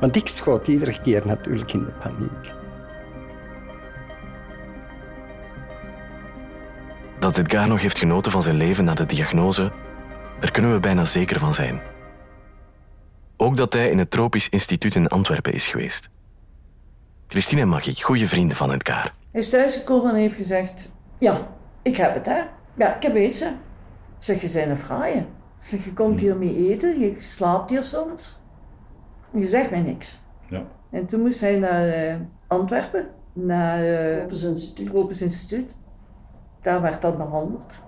Want 0.00 0.16
ik 0.16 0.28
schoot 0.28 0.68
iedere 0.68 1.00
keer 1.02 1.22
natuurlijk 1.26 1.72
in 1.72 1.84
de 1.84 1.92
paniek. 2.02 2.57
Dat 7.18 7.38
Edgar 7.38 7.68
nog 7.68 7.82
heeft 7.82 7.98
genoten 7.98 8.32
van 8.32 8.42
zijn 8.42 8.56
leven 8.56 8.84
na 8.84 8.94
de 8.94 9.06
diagnose, 9.06 9.72
daar 10.40 10.50
kunnen 10.50 10.72
we 10.72 10.80
bijna 10.80 11.04
zeker 11.04 11.38
van 11.38 11.54
zijn. 11.54 11.80
Ook 13.36 13.56
dat 13.56 13.72
hij 13.72 13.90
in 13.90 13.98
het 13.98 14.10
Tropisch 14.10 14.48
Instituut 14.48 14.94
in 14.94 15.08
Antwerpen 15.08 15.52
is 15.52 15.66
geweest. 15.66 16.08
Christine 17.28 17.60
en 17.60 17.68
Maggie, 17.68 18.02
goede 18.02 18.28
vrienden 18.28 18.56
van 18.56 18.72
Edgar. 18.72 19.14
Hij 19.30 19.40
is 19.40 19.50
thuisgekomen 19.50 20.10
en 20.10 20.16
heeft 20.16 20.36
gezegd: 20.36 20.90
Ja, 21.18 21.48
ik 21.82 21.96
heb 21.96 22.14
het, 22.14 22.26
hè? 22.26 22.42
Ja, 22.74 22.96
ik 22.96 23.02
heb 23.02 23.14
eten. 23.14 23.58
Zeg, 24.18 24.40
je 24.40 24.48
zijn 24.48 24.70
een 24.70 24.78
fraaie. 24.78 25.26
Zeg, 25.58 25.84
je 25.84 25.92
komt 25.92 26.20
hier 26.20 26.36
mee 26.36 26.68
eten, 26.70 27.00
je 27.00 27.14
slaapt 27.18 27.70
hier 27.70 27.84
soms. 27.84 28.40
Je 29.32 29.46
zegt 29.46 29.70
mij 29.70 29.80
niks. 29.80 30.20
Ja. 30.48 30.62
En 30.90 31.06
toen 31.06 31.20
moest 31.20 31.40
hij 31.40 31.58
naar 31.58 31.86
uh, 31.86 32.14
Antwerpen, 32.46 33.08
naar 33.32 33.84
uh, 33.84 34.16
Tropisch 34.18 34.42
Instituut. 34.42 34.86
Tropisch 34.86 35.22
Instituut. 35.22 35.76
Daar 36.68 36.82
werd 36.82 37.02
dat 37.02 37.16
behandeld. 37.16 37.82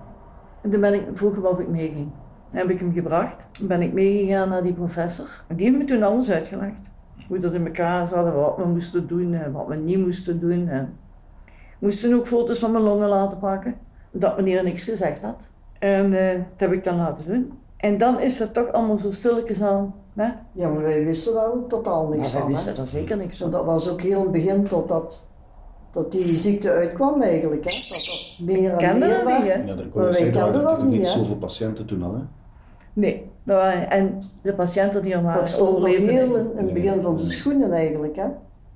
En 0.63 0.71
toen 0.71 0.81
ben 0.81 0.95
ik, 0.95 1.03
vroeg 1.15 1.43
of 1.43 1.59
ik 1.59 1.69
meeging. 1.69 2.11
Dan 2.51 2.61
heb 2.61 2.71
ik 2.71 2.81
hem 2.81 2.93
gebracht. 2.93 3.47
Dan 3.59 3.69
ben 3.69 3.83
ik 3.83 3.93
meegegaan 3.93 4.49
naar 4.49 4.63
die 4.63 4.73
professor. 4.73 5.45
En 5.49 5.57
die 5.57 5.67
heeft 5.67 5.79
me 5.79 5.85
toen 5.85 6.03
alles 6.03 6.31
uitgelegd. 6.31 6.91
Hoe 7.29 7.39
dat 7.39 7.53
in 7.53 7.67
elkaar 7.67 8.07
zat, 8.07 8.35
wat 8.35 8.57
we 8.57 8.65
moesten 8.65 9.07
doen 9.07 9.35
en 9.35 9.53
wat 9.53 9.67
we 9.67 9.77
niet 9.77 9.99
moesten 9.99 10.41
doen. 10.41 10.69
En 10.69 10.99
we 11.47 11.53
moesten 11.79 12.15
ook 12.15 12.27
foto's 12.27 12.59
van 12.59 12.73
mijn 12.73 12.85
longen 12.85 13.09
laten 13.09 13.39
pakken. 13.39 13.75
Dat 14.11 14.37
meneer 14.37 14.63
niks 14.65 14.85
gezegd 14.85 15.23
had. 15.23 15.49
En 15.79 16.13
uh, 16.13 16.33
dat 16.33 16.45
heb 16.57 16.73
ik 16.73 16.85
dan 16.85 16.97
laten 16.97 17.25
doen. 17.25 17.53
En 17.77 17.99
dan 17.99 18.21
is 18.21 18.39
het 18.39 18.55
toch 18.55 18.73
allemaal 18.73 18.99
zo 18.99 19.11
stilletjes 19.11 19.63
aan. 19.63 19.95
Hè? 20.15 20.29
Ja, 20.53 20.69
maar 20.69 20.83
wij 20.83 21.05
wisten 21.05 21.35
daar 21.35 21.53
ook 21.53 21.69
totaal 21.69 22.09
niks 22.09 22.27
ja, 22.27 22.33
van. 22.33 22.41
Wij 22.41 22.55
wisten 22.55 22.75
daar 22.75 22.87
zeker 22.87 23.17
niks 23.17 23.39
van. 23.39 23.51
Dat 23.51 23.65
was 23.65 23.91
ook 23.91 24.01
heel 24.01 24.23
het 24.23 24.33
begin 24.33 24.69
totdat 24.69 25.27
dat 25.91 26.13
die 26.13 26.37
ziekte 26.37 26.71
uitkwam 26.71 27.23
eigenlijk. 27.23 27.65
Hè? 27.65 27.95
Dat 27.95 28.05
dat 28.07 28.30
meer 28.41 28.73
en 28.73 28.99
meer 28.99 29.25
dat 29.25 29.39
niet, 29.39 29.53
hè? 29.53 29.55
Ja, 29.55 29.75
dat 29.75 29.95
Maar 29.95 30.11
wij 30.11 30.31
kenden 30.31 30.63
dat 30.63 30.83
niet, 30.83 30.99
niet 30.99 31.07
zoveel 31.07 31.37
patiënten 31.37 31.87
toen 31.87 32.03
al, 32.03 32.15
hè? 32.15 32.21
Nee. 32.93 33.29
En 33.89 34.19
de 34.43 34.55
patiënten 34.55 35.03
die 35.03 35.15
er 35.15 35.23
waren 35.23 35.39
Dat 35.39 35.49
stond 35.49 35.79
nog 35.79 35.87
heel 35.97 36.37
in, 36.37 36.51
het 36.55 36.75
begin 36.75 37.03
van 37.03 37.19
zijn 37.19 37.31
schoenen 37.31 37.73
eigenlijk. 37.73 38.17
Hè? 38.17 38.27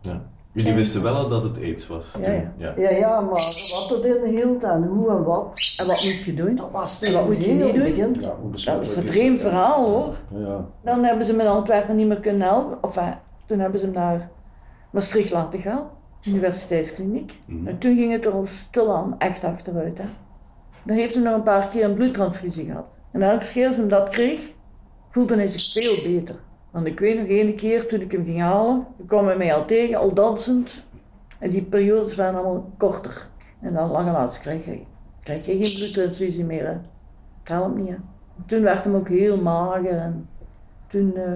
Ja. 0.00 0.22
Jullie 0.52 0.74
wisten 0.74 1.02
wel 1.02 1.14
al 1.14 1.28
dat 1.28 1.44
het 1.44 1.58
aids 1.58 1.86
was? 1.86 2.14
Ja, 2.22 2.30
ja. 2.32 2.52
ja. 2.56 2.72
Ja, 2.76 2.90
ja, 2.90 3.20
maar 3.20 3.30
wat 3.30 3.90
het 3.90 4.04
inhield 4.04 4.62
en 4.62 4.84
hoe 4.84 5.10
en 5.10 5.24
wat, 5.24 5.76
En 5.80 5.86
wat 5.86 6.04
moet 6.04 6.20
je 6.24 6.34
doen? 6.34 6.54
dat 6.54 6.70
was 6.72 7.02
En 7.02 7.12
wat 7.12 7.26
moet 7.26 7.44
je 7.44 7.50
heel 7.50 7.66
niet 7.66 7.74
doen? 7.74 7.84
begin. 7.84 8.16
Ja, 8.20 8.36
hoe 8.40 8.50
Dat 8.50 8.82
is 8.82 8.96
een 8.96 9.04
vreemd 9.06 9.40
verhaal 9.40 9.88
hoor. 9.90 10.14
Dan 10.82 11.04
hebben 11.04 11.24
ze 11.24 11.34
me 11.34 11.42
in 11.42 11.48
Antwerpen 11.48 11.96
niet 11.96 12.06
meer 12.06 12.20
kunnen 12.20 12.48
helpen. 12.48 12.78
Enfin, 12.82 13.14
toen 13.46 13.58
hebben 13.58 13.78
ze 13.78 13.84
hem 13.84 13.94
naar 13.94 14.30
Maastricht 14.90 15.30
laten 15.30 15.60
gaan, 15.60 15.86
universiteitskliniek. 16.24 17.38
En 17.64 17.78
toen 17.78 17.94
ging 17.94 18.12
het 18.12 18.26
er 18.26 18.32
al 18.32 18.44
stilaan 18.44 19.18
echt 19.18 19.44
achteruit. 19.44 19.98
Hè. 19.98 20.04
Dan 20.84 20.96
heeft 20.96 21.14
hij 21.14 21.22
nog 21.22 21.34
een 21.34 21.42
paar 21.42 21.68
keer 21.68 21.84
een 21.84 21.94
bloedtransfusie 21.94 22.64
gehad. 22.64 22.96
En 23.10 23.22
elke 23.22 23.52
keer 23.52 23.66
als 23.66 23.76
hij 23.76 23.88
dat 23.88 24.08
kreeg, 24.08 24.52
voelde 25.08 25.34
hij 25.34 25.46
zich 25.46 25.82
veel 25.82 26.12
beter. 26.12 26.36
Want 26.70 26.86
ik 26.86 27.00
weet 27.00 27.18
nog 27.18 27.26
ene 27.26 27.54
keer 27.54 27.88
toen 27.88 28.00
ik 28.00 28.12
hem 28.12 28.24
ging 28.24 28.40
halen, 28.40 28.86
kwam 29.06 29.26
hij 29.26 29.36
mij 29.36 29.54
al 29.54 29.64
tegen, 29.64 29.96
al 29.96 30.14
dansend. 30.14 30.84
En 31.38 31.50
die 31.50 31.62
periodes 31.62 32.14
waren 32.14 32.34
allemaal 32.34 32.72
korter. 32.76 33.28
En 33.60 33.74
dan 33.74 33.90
lange 33.90 34.12
laatst 34.12 34.44
je, 34.44 34.80
krijg 35.20 35.46
je 35.46 35.56
geen 35.56 35.78
bloedtransfusie 35.78 36.44
meer. 36.44 36.66
Hè. 36.66 36.72
Het 37.38 37.48
helpt 37.48 37.76
niet. 37.76 37.88
Hè. 37.88 37.96
Toen 38.46 38.62
werd 38.62 38.84
hem 38.84 38.94
ook 38.94 39.08
heel 39.08 39.42
mager 39.42 39.98
en 39.98 40.28
toen 40.86 41.16
eh, 41.16 41.32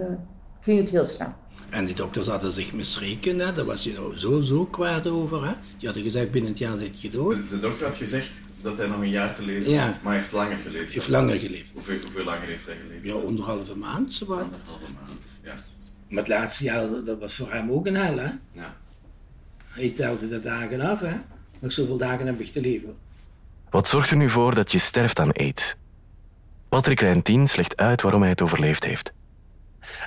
ging 0.60 0.80
het 0.80 0.90
heel 0.90 1.04
snel. 1.04 1.32
En 1.68 1.84
die 1.84 1.94
dokters 1.94 2.26
hadden 2.26 2.52
zich 2.52 2.72
misreken, 2.72 3.38
hè. 3.38 3.52
daar 3.54 3.64
was 3.64 3.82
je 3.82 3.92
nou 3.92 4.18
zo, 4.18 4.40
zo 4.42 4.64
kwaad 4.66 5.06
over. 5.06 5.46
Hè. 5.46 5.52
Die 5.76 5.86
hadden 5.86 6.02
gezegd, 6.02 6.30
binnen 6.30 6.50
het 6.50 6.58
jaar 6.58 6.78
zit 6.78 7.00
je 7.00 7.10
dood. 7.10 7.34
De, 7.36 7.46
de 7.46 7.58
dokter 7.58 7.86
had 7.86 7.96
gezegd 7.96 8.40
dat 8.60 8.78
hij 8.78 8.86
nog 8.86 9.00
een 9.00 9.08
jaar 9.10 9.34
te 9.34 9.42
leven 9.44 9.70
Ja. 9.70 9.84
had, 9.84 10.02
maar 10.02 10.12
hij 10.12 10.20
heeft 10.20 10.32
langer 10.32 10.56
geleefd. 10.56 10.84
Hij 10.84 10.94
heeft 10.94 11.08
langer 11.08 11.38
geleefd. 11.38 11.70
Hoeveel, 11.72 11.98
hoeveel 12.02 12.24
langer 12.24 12.46
heeft 12.46 12.66
hij 12.66 12.76
geleefd? 12.86 13.04
Ja, 13.06 13.26
anderhalve 13.26 13.76
maand, 13.76 14.12
zowat. 14.12 14.42
Anderhalve 14.42 14.92
maand, 15.06 15.38
ja. 15.42 15.54
Maar 16.08 16.18
het 16.18 16.28
laatste 16.28 16.64
jaar, 16.64 16.88
dat- 17.04 17.18
was 17.18 17.34
voor 17.34 17.52
hem 17.52 17.70
ook 17.70 17.86
een 17.86 17.96
hel, 17.96 18.16
hè. 18.18 18.30
ja. 18.52 18.76
Hij 19.68 19.90
telde 19.90 20.28
de 20.28 20.40
dagen 20.40 20.80
af, 20.80 21.00
hè. 21.00 21.14
Nog 21.58 21.72
zoveel 21.72 21.96
dagen 21.98 22.26
heb 22.26 22.40
ik 22.40 22.52
te 22.52 22.60
leven. 22.60 22.96
Wat 23.70 23.88
zorgt 23.88 24.10
er 24.10 24.16
nu 24.16 24.28
voor 24.30 24.54
dat 24.54 24.72
je 24.72 24.78
sterft 24.78 25.20
aan 25.20 25.32
aids? 25.32 25.74
Patrick 26.68 27.00
Rijntien 27.00 27.48
legt 27.56 27.76
uit 27.76 28.02
waarom 28.02 28.20
hij 28.20 28.30
het 28.30 28.42
overleefd 28.42 28.84
heeft. 28.84 29.12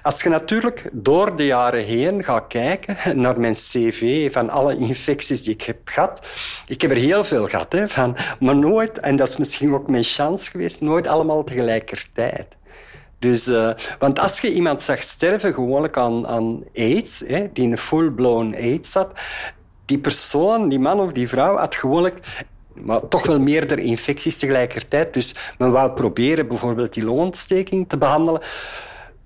Als 0.01 0.23
je 0.23 0.29
natuurlijk 0.29 0.89
door 0.91 1.35
de 1.35 1.45
jaren 1.45 1.83
heen 1.83 2.23
gaat 2.23 2.47
kijken 2.47 2.97
naar 3.21 3.39
mijn 3.39 3.53
cv 3.53 4.31
van 4.33 4.49
alle 4.49 4.77
infecties 4.77 5.43
die 5.43 5.53
ik 5.53 5.61
heb 5.61 5.77
gehad. 5.85 6.27
Ik 6.67 6.81
heb 6.81 6.91
er 6.91 6.97
heel 6.97 7.23
veel 7.23 7.47
gehad, 7.47 7.71
hè, 7.73 7.89
van, 7.89 8.17
maar 8.39 8.55
nooit, 8.55 8.99
en 8.99 9.15
dat 9.15 9.27
is 9.29 9.37
misschien 9.37 9.73
ook 9.73 9.89
mijn 9.89 10.03
chance 10.03 10.51
geweest, 10.51 10.81
nooit 10.81 11.07
allemaal 11.07 11.43
tegelijkertijd. 11.43 12.47
Dus, 13.19 13.47
uh, 13.47 13.71
want 13.99 14.19
als 14.19 14.41
je 14.41 14.53
iemand 14.53 14.83
zag 14.83 15.01
sterven 15.01 15.53
gewoonlijk 15.53 15.97
aan, 15.97 16.27
aan 16.27 16.63
AIDS, 16.73 17.23
hè, 17.27 17.51
die 17.53 17.67
een 17.67 17.77
full-blown 17.77 18.53
AIDS 18.55 18.93
had, 18.93 19.11
die 19.85 19.99
persoon, 19.99 20.69
die 20.69 20.79
man 20.79 20.99
of 20.99 21.11
die 21.11 21.27
vrouw, 21.27 21.57
had 21.57 21.75
gewoonlijk 21.75 22.19
maar 22.73 23.07
toch 23.07 23.25
wel 23.25 23.39
meerdere 23.39 23.81
infecties 23.81 24.37
tegelijkertijd. 24.37 25.13
Dus 25.13 25.35
men 25.57 25.71
wou 25.71 25.91
proberen 25.91 26.47
bijvoorbeeld 26.47 26.93
die 26.93 27.03
longontsteking 27.03 27.89
te 27.89 27.97
behandelen. 27.97 28.41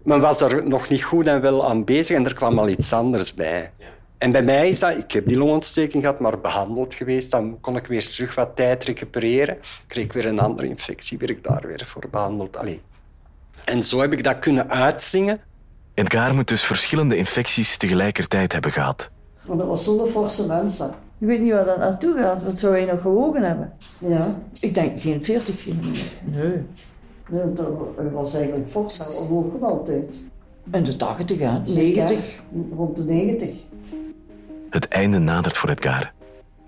Men 0.05 0.21
was 0.21 0.41
er 0.41 0.67
nog 0.67 0.89
niet 0.89 1.03
goed 1.03 1.27
en 1.27 1.41
wel 1.41 1.69
aan 1.69 1.83
bezig 1.83 2.15
en 2.15 2.25
er 2.25 2.33
kwam 2.33 2.59
al 2.59 2.69
iets 2.69 2.93
anders 2.93 3.33
bij. 3.33 3.71
En 4.17 4.31
bij 4.31 4.43
mij 4.43 4.69
is 4.69 4.79
dat, 4.79 4.97
ik 4.97 5.11
heb 5.11 5.27
die 5.27 5.37
longontsteking 5.37 6.03
gehad, 6.03 6.19
maar 6.19 6.39
behandeld 6.39 6.93
geweest. 6.93 7.31
Dan 7.31 7.57
kon 7.61 7.75
ik 7.75 7.85
weer 7.85 8.07
terug 8.07 8.35
wat 8.35 8.55
tijd 8.55 8.83
recupereren. 8.83 9.57
Kreeg 9.87 10.03
ik 10.03 10.13
weer 10.13 10.25
een 10.25 10.39
andere 10.39 10.67
infectie, 10.67 11.17
werd 11.17 11.31
ik 11.31 11.43
daar 11.43 11.63
weer 11.67 11.81
voor 11.85 12.03
behandeld. 12.11 12.57
Allee. 12.57 12.81
En 13.65 13.83
zo 13.83 14.01
heb 14.01 14.13
ik 14.13 14.23
dat 14.23 14.39
kunnen 14.39 14.69
uitzingen. 14.69 15.39
Edgar 15.93 16.35
moet 16.35 16.47
dus 16.47 16.63
verschillende 16.63 17.17
infecties 17.17 17.77
tegelijkertijd 17.77 18.51
hebben 18.51 18.71
gehad. 18.71 19.09
Want 19.45 19.59
dat 19.59 19.67
was 19.67 19.83
zo'n 19.83 20.07
forse 20.07 20.47
mensen. 20.47 20.93
Je 21.17 21.25
weet 21.25 21.41
niet 21.41 21.51
waar 21.51 21.65
dat 21.65 21.77
naartoe 21.77 22.17
gaat. 22.17 22.43
Wat 22.43 22.59
zou 22.59 22.73
hij 22.73 22.85
nog 22.85 23.01
gewogen 23.01 23.43
hebben? 23.43 23.73
Ja. 23.97 24.39
Ik 24.53 24.73
denk 24.73 25.01
geen 25.01 25.23
40 25.23 25.63
kilometer. 25.63 26.11
Nee. 26.23 26.65
Dat 27.29 27.69
was 28.11 28.35
eigenlijk 28.35 28.69
woog 29.29 29.51
hem 29.51 29.63
altijd. 29.63 30.19
En 30.71 30.83
de 30.83 30.95
80, 30.95 31.39
hè? 31.39 31.59
90. 31.59 32.39
Rond 32.75 32.95
de 32.97 33.03
90. 33.03 33.49
Het 34.69 34.87
einde 34.87 35.19
nadert 35.19 35.57
voor 35.57 35.69
Edgar. 35.69 36.13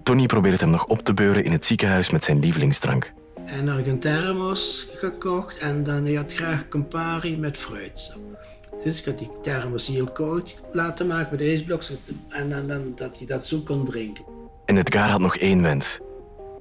Tony 0.04 0.26
probeert 0.26 0.62
hem 0.62 0.70
nog 0.70 0.86
op 0.86 1.04
te 1.04 1.14
beuren 1.14 1.44
in 1.44 1.52
het 1.52 1.66
ziekenhuis 1.66 2.10
met 2.10 2.24
zijn 2.24 2.40
lievelingsdrank. 2.40 3.14
En 3.46 3.80
ik 3.80 3.88
een 3.88 4.00
thermos 4.00 4.88
gekocht 4.94 5.58
en 5.58 5.84
dan 5.84 6.06
hij 6.06 6.14
had 6.14 6.34
graag 6.34 6.68
Campari 6.68 7.38
met 7.38 7.58
fruit. 7.58 8.16
Dus 8.84 9.00
ik 9.00 9.06
had 9.06 9.20
die 9.20 9.30
thermos 9.42 9.88
heel 9.88 10.12
koud 10.12 10.56
laten 10.72 11.08
maken 11.08 11.28
met 11.32 11.42
ijsblokjes 11.42 11.98
en 12.30 12.50
dan, 12.50 12.68
dan, 12.68 12.92
dat 12.96 13.18
hij 13.18 13.28
dat 13.28 13.46
zo 13.46 13.60
kon 13.60 13.86
drinken. 13.86 14.24
En 14.66 14.78
Edgar 14.78 15.10
had 15.10 15.20
nog 15.20 15.38
één 15.38 15.62
wens. 15.62 16.00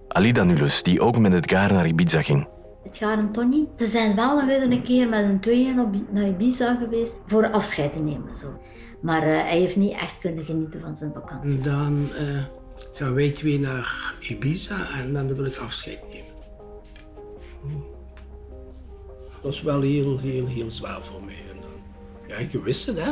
Alida 0.09 0.45
Nulus, 0.45 0.83
die 0.83 1.01
ook 1.01 1.19
met 1.19 1.35
Edgar 1.35 1.73
naar 1.73 1.87
Ibiza 1.87 2.23
ging. 2.23 2.47
Edgar 2.87 3.19
en 3.19 3.33
Tony, 3.33 3.69
ze 3.77 3.87
zijn 3.87 4.17
wel 4.17 4.41
nog 4.41 4.49
een 4.49 4.83
keer 4.83 5.09
met 5.09 5.25
een 5.25 5.41
tweeën 5.41 5.81
op, 5.81 5.95
naar 6.11 6.27
Ibiza 6.27 6.75
geweest 6.75 7.17
voor 7.27 7.51
afscheid 7.51 7.93
te 7.93 7.99
nemen. 7.99 8.35
Zo. 8.35 8.47
Maar 9.01 9.29
uh, 9.29 9.35
hij 9.35 9.59
heeft 9.59 9.77
niet 9.77 9.93
echt 9.93 10.19
kunnen 10.19 10.45
genieten 10.45 10.81
van 10.81 10.97
zijn 10.97 11.13
vakantie. 11.13 11.61
Dan 11.61 12.09
uh, 12.21 12.45
gaan 12.93 13.15
wij 13.15 13.31
twee 13.31 13.61
naar 13.61 14.15
Ibiza 14.21 14.77
en 15.01 15.13
dan 15.13 15.35
wil 15.35 15.45
ik 15.45 15.57
afscheid 15.57 16.01
nemen. 16.09 16.35
Dat 19.33 19.43
was 19.43 19.63
wel 19.63 19.81
heel, 19.81 20.19
heel, 20.19 20.47
heel 20.47 20.71
zwaar 20.71 21.03
voor 21.03 21.25
mij. 21.25 21.43
En 21.51 21.61
dan, 21.61 21.71
ja, 22.29 22.47
je 22.51 22.63
wist 22.63 22.87
het, 22.87 23.01
hè? 23.01 23.11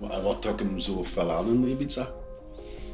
En 0.00 0.22
wat 0.22 0.42
trok 0.42 0.58
hem 0.58 0.80
zo 0.80 1.04
fel 1.04 1.32
aan 1.32 1.46
in 1.46 1.68
Ibiza? 1.68 2.08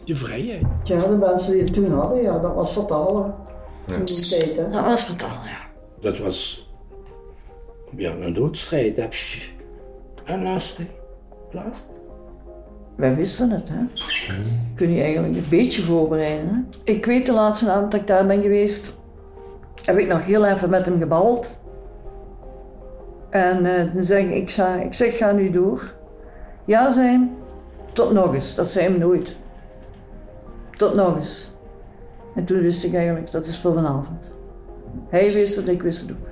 De 0.05 0.17
vrijheid. 0.17 0.67
Ja, 0.85 1.07
de 1.07 1.17
mensen 1.17 1.53
die 1.53 1.63
het 1.63 1.73
toen 1.73 1.91
hadden, 1.91 2.23
ja, 2.23 2.39
dat 2.39 2.55
was 2.55 2.73
fataal. 2.73 3.43
Ja. 3.87 3.95
In 3.95 4.05
die 4.05 4.29
tijd, 4.29 4.57
hè? 4.57 4.71
Dat 4.71 4.85
was 4.85 5.03
fataal, 5.03 5.45
ja. 5.45 5.64
Dat 6.05 6.19
was 6.19 6.69
ja, 7.97 8.11
een 8.11 8.35
doodstrijd. 8.35 8.97
Heb 8.97 9.15
je 9.15 9.41
en 10.25 10.43
lastig. 10.43 10.87
Lastig. 11.51 11.97
Wij 12.97 13.15
wisten 13.17 13.51
het, 13.51 13.69
hè. 13.69 13.85
Kun 14.75 14.93
je 14.93 15.03
eigenlijk 15.03 15.37
een 15.37 15.49
beetje 15.49 15.83
voorbereiden, 15.83 16.49
hè? 16.49 16.93
Ik 16.93 17.07
weet 17.07 17.27
de 17.27 17.33
laatste 17.33 17.71
avond 17.71 17.91
dat 17.91 18.01
ik 18.01 18.07
daar 18.07 18.27
ben 18.27 18.43
geweest, 18.43 18.97
heb 19.85 19.99
ik 19.99 20.07
nog 20.07 20.25
heel 20.25 20.45
even 20.45 20.71
met 20.71 20.87
hem 20.87 20.99
gebald. 20.99 21.59
En 23.31 23.65
uh, 23.65 23.95
dan 23.95 24.05
zeg 24.05 24.23
ik, 24.23 24.35
ik, 24.35 24.51
zeg, 24.51 24.81
ik 24.81 24.95
zeg, 24.95 25.17
ga 25.17 25.33
nu 25.33 25.51
door. 25.51 25.95
Ja, 26.65 26.91
zijn. 26.91 27.37
Tot 27.93 28.13
nog 28.13 28.35
eens. 28.35 28.55
Dat 28.55 28.71
zei 28.71 28.87
hem 28.87 28.99
nooit. 28.99 29.37
Tot 30.77 30.95
nog 30.95 31.17
eens. 31.17 31.53
En 32.35 32.45
toen 32.45 32.61
wist 32.61 32.85
ik 32.85 32.95
eigenlijk, 32.95 33.31
dat 33.31 33.47
is 33.47 33.59
voor 33.59 33.75
vanavond. 33.75 34.33
Hij 35.15 35.33
wist 35.33 35.57
het, 35.57 35.69
ik 35.69 35.83
wist 35.83 36.01
het 36.01 36.11
ook. 36.11 36.27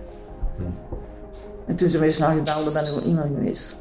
En 1.66 1.77
toen 1.77 1.88
ze 1.88 1.99
mij 1.99 2.11
s'nachts 2.11 2.55
belde, 2.55 2.73
ben 2.73 2.85
ik 2.85 2.99
ook 2.99 3.05
niet 3.05 3.14
meer 3.14 3.25
geweest. 3.25 3.77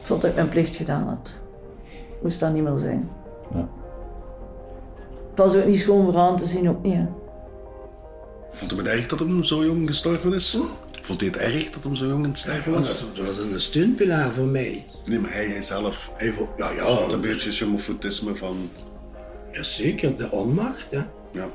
Ik 0.00 0.06
vond 0.06 0.20
dat 0.22 0.30
ik 0.30 0.36
mijn 0.36 0.48
plicht 0.48 0.76
gedaan 0.76 1.06
had. 1.08 1.34
Moest 2.22 2.40
dat 2.40 2.52
niet 2.52 2.62
meer 2.62 2.78
zijn. 2.78 3.10
Ja. 3.54 3.68
Het 5.30 5.38
was 5.38 5.56
ook 5.56 5.64
niet 5.64 5.78
schoon 5.78 6.04
voor 6.04 6.16
aan 6.16 6.36
te 6.36 6.46
zien, 6.46 6.68
ook 6.68 6.82
niet. 6.82 6.94
Hè. 6.94 7.06
Vond 8.52 8.72
u 8.72 8.76
het 8.76 8.86
erg 8.86 9.06
dat 9.06 9.18
hem 9.18 9.42
zo 9.42 9.64
jong 9.64 9.86
gestorven 9.86 10.32
is? 10.32 10.58
Vond 11.02 11.20
hij 11.20 11.28
het 11.28 11.38
erg 11.38 11.70
dat 11.70 11.82
hem 11.82 11.94
zo 11.94 12.06
jong 12.06 12.24
in 12.24 12.30
het 12.30 12.38
sterven 12.38 12.72
was? 12.72 13.04
dat 13.14 13.26
was 13.26 13.38
een 13.38 13.60
steunpilaar 13.60 14.32
voor 14.32 14.46
mij. 14.46 14.86
Nee, 15.04 15.18
maar 15.18 15.32
hij, 15.32 15.46
hij 15.46 15.62
zelf, 15.62 16.12
even, 16.16 16.48
ja, 16.56 16.70
ja, 16.70 16.86
een 16.86 17.20
beetje 17.20 17.50
chomofootisme 17.50 18.34
van... 18.34 18.70
Jazeker, 19.52 20.16
de 20.16 20.30
onmacht, 20.30 20.90
hè. 20.90 21.02
Ja. 21.32 21.48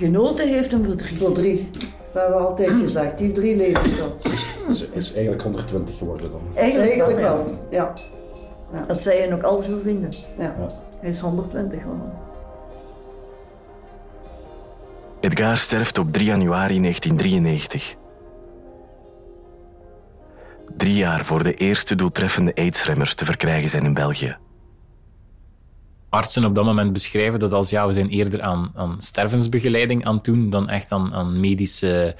Genoten 0.00 0.48
heeft 0.48 0.70
hem 0.70 0.84
voor 0.84 0.96
drie. 0.96 1.18
Voor 1.18 1.32
drie. 1.32 1.68
Dat 2.12 2.22
hebben 2.22 2.40
we 2.40 2.46
altijd 2.46 2.70
gezegd. 2.70 3.18
Die 3.18 3.26
heeft 3.26 3.38
drie 3.38 3.56
levens 3.56 3.92
gehad. 3.94 4.24
Is, 4.68 4.88
is 4.90 5.12
eigenlijk 5.14 5.42
120 5.42 5.98
geworden 5.98 6.30
dan? 6.30 6.40
Eigenlijk, 6.54 6.90
Eigenlijk 6.90 7.20
wel, 7.20 7.44
wel, 7.44 7.66
ja. 7.70 7.94
ja. 8.72 8.84
Dat 8.86 9.02
zei 9.02 9.22
je 9.22 9.34
ook 9.34 9.42
al 9.42 9.60
zijn 9.60 9.80
vrienden. 9.80 10.10
Ja. 10.38 10.44
Ja. 10.44 10.72
Hij 11.00 11.10
is 11.10 11.20
120 11.20 11.80
geworden. 11.80 12.12
Edgar 15.20 15.56
sterft 15.56 15.98
op 15.98 16.12
3 16.12 16.24
januari 16.24 16.80
1993. 16.80 17.96
Drie 20.76 20.94
jaar 20.94 21.24
voor 21.24 21.42
de 21.42 21.54
eerste 21.54 21.94
doeltreffende 21.94 22.54
aidsremmers 22.54 23.14
te 23.14 23.24
verkrijgen 23.24 23.70
zijn 23.70 23.84
in 23.84 23.94
België. 23.94 24.36
Artsen 26.10 26.44
op 26.44 26.54
dat 26.54 26.64
moment 26.64 26.92
beschrijven 26.92 27.40
dat 27.40 27.52
als 27.52 27.70
ja, 27.70 27.86
we 27.86 27.92
zijn 27.92 28.08
eerder 28.08 28.42
aan, 28.42 28.72
aan 28.74 29.02
stervensbegeleiding 29.02 30.04
aan 30.04 30.18
doen 30.22 30.50
dan 30.50 30.68
echt 30.68 30.92
aan, 30.92 31.14
aan 31.14 31.40
medische 31.40 32.16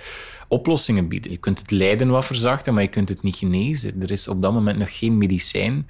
oplossingen 0.48 1.09
bieden. 1.09 1.31
Je 1.31 1.37
kunt 1.37 1.59
het 1.59 1.70
lijden 1.70 2.09
wat 2.09 2.26
verzachten, 2.26 2.74
maar 2.74 2.83
je 2.83 2.88
kunt 2.88 3.09
het 3.09 3.22
niet 3.22 3.37
genezen. 3.37 4.03
Er 4.03 4.11
is 4.11 4.29
op 4.29 4.42
dat 4.42 4.53
moment 4.53 4.79
nog 4.79 4.98
geen 4.98 5.18
medicijn. 5.18 5.88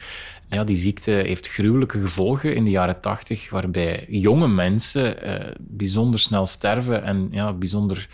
Ja, 0.49 0.65
die 0.65 0.77
ziekte 0.77 1.11
heeft 1.11 1.49
gruwelijke 1.49 2.01
gevolgen 2.01 2.55
in 2.55 2.65
de 2.65 2.71
jaren 2.71 3.01
tachtig, 3.01 3.51
waarbij 3.51 4.07
jonge 4.09 4.49
mensen 4.49 5.23
eh, 5.23 5.53
bijzonder 5.59 6.21
snel 6.21 6.47
sterven 6.47 7.05
en 7.05 7.29
ja, 7.31 7.53
bijzonder 7.53 8.09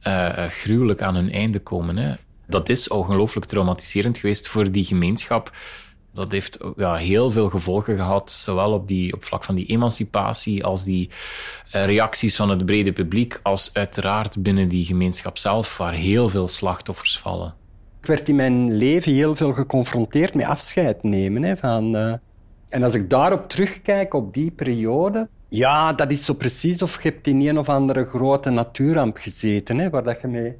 eh, 0.00 0.44
gruwelijk 0.44 1.02
aan 1.02 1.14
hun 1.14 1.32
einde 1.32 1.58
komen. 1.58 1.96
Hè. 1.96 2.14
Dat 2.46 2.68
is 2.68 2.88
ongelooflijk 2.88 3.46
traumatiserend 3.46 4.18
geweest 4.18 4.48
voor 4.48 4.70
die 4.70 4.84
gemeenschap. 4.84 5.52
Dat 6.14 6.32
heeft 6.32 6.58
ja, 6.76 6.94
heel 6.94 7.30
veel 7.30 7.50
gevolgen 7.50 7.96
gehad, 7.96 8.30
zowel 8.30 8.72
op, 8.72 8.88
die, 8.88 9.14
op 9.14 9.24
vlak 9.24 9.44
van 9.44 9.54
die 9.54 9.66
emancipatie 9.66 10.64
als 10.64 10.84
die 10.84 11.10
uh, 11.74 11.84
reacties 11.84 12.36
van 12.36 12.50
het 12.50 12.66
brede 12.66 12.92
publiek, 12.92 13.40
als 13.42 13.70
uiteraard 13.72 14.42
binnen 14.42 14.68
die 14.68 14.84
gemeenschap 14.84 15.38
zelf, 15.38 15.76
waar 15.76 15.92
heel 15.92 16.28
veel 16.28 16.48
slachtoffers 16.48 17.18
vallen. 17.18 17.54
Ik 18.00 18.06
werd 18.06 18.28
in 18.28 18.36
mijn 18.36 18.76
leven 18.76 19.12
heel 19.12 19.36
veel 19.36 19.52
geconfronteerd 19.52 20.34
met 20.34 20.46
afscheid 20.46 21.02
nemen. 21.02 21.42
Hè, 21.42 21.56
van, 21.56 21.96
uh... 21.96 22.14
En 22.68 22.82
als 22.82 22.94
ik 22.94 23.10
daarop 23.10 23.48
terugkijk, 23.48 24.14
op 24.14 24.34
die 24.34 24.50
periode, 24.50 25.28
ja, 25.48 25.92
dat 25.92 26.12
is 26.12 26.24
zo 26.24 26.34
precies 26.34 26.82
of 26.82 27.02
je 27.02 27.08
hebt 27.08 27.26
in 27.26 27.48
een 27.48 27.58
of 27.58 27.68
andere 27.68 28.04
grote 28.04 28.50
natuurramp 28.50 29.16
gezeten, 29.16 29.78
hè, 29.78 29.90
waar 29.90 30.02
dat 30.04 30.20
je 30.20 30.28
met 30.28 30.56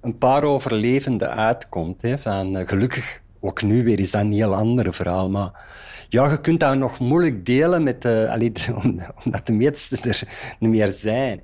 een 0.00 0.18
paar 0.18 0.42
overlevenden 0.42 1.30
uitkomt. 1.30 2.02
Hè, 2.02 2.18
van, 2.18 2.56
uh, 2.56 2.68
gelukkig 2.68 3.22
ook 3.44 3.62
nu 3.62 3.84
weer 3.84 3.98
is 3.98 4.10
dat 4.10 4.20
een 4.20 4.32
heel 4.32 4.54
ander 4.54 4.94
verhaal. 4.94 5.30
Maar 5.30 5.52
ja, 6.08 6.30
je 6.30 6.40
kunt 6.40 6.60
dat 6.60 6.76
nog 6.76 6.98
moeilijk 6.98 7.46
delen 7.46 7.82
met 7.82 8.02
de, 8.02 8.28
allee, 8.30 8.52
omdat 9.24 9.46
de 9.46 9.52
meesten 9.52 10.10
er 10.10 10.22
niet 10.58 10.70
meer 10.70 10.88
zijn. 10.88 11.40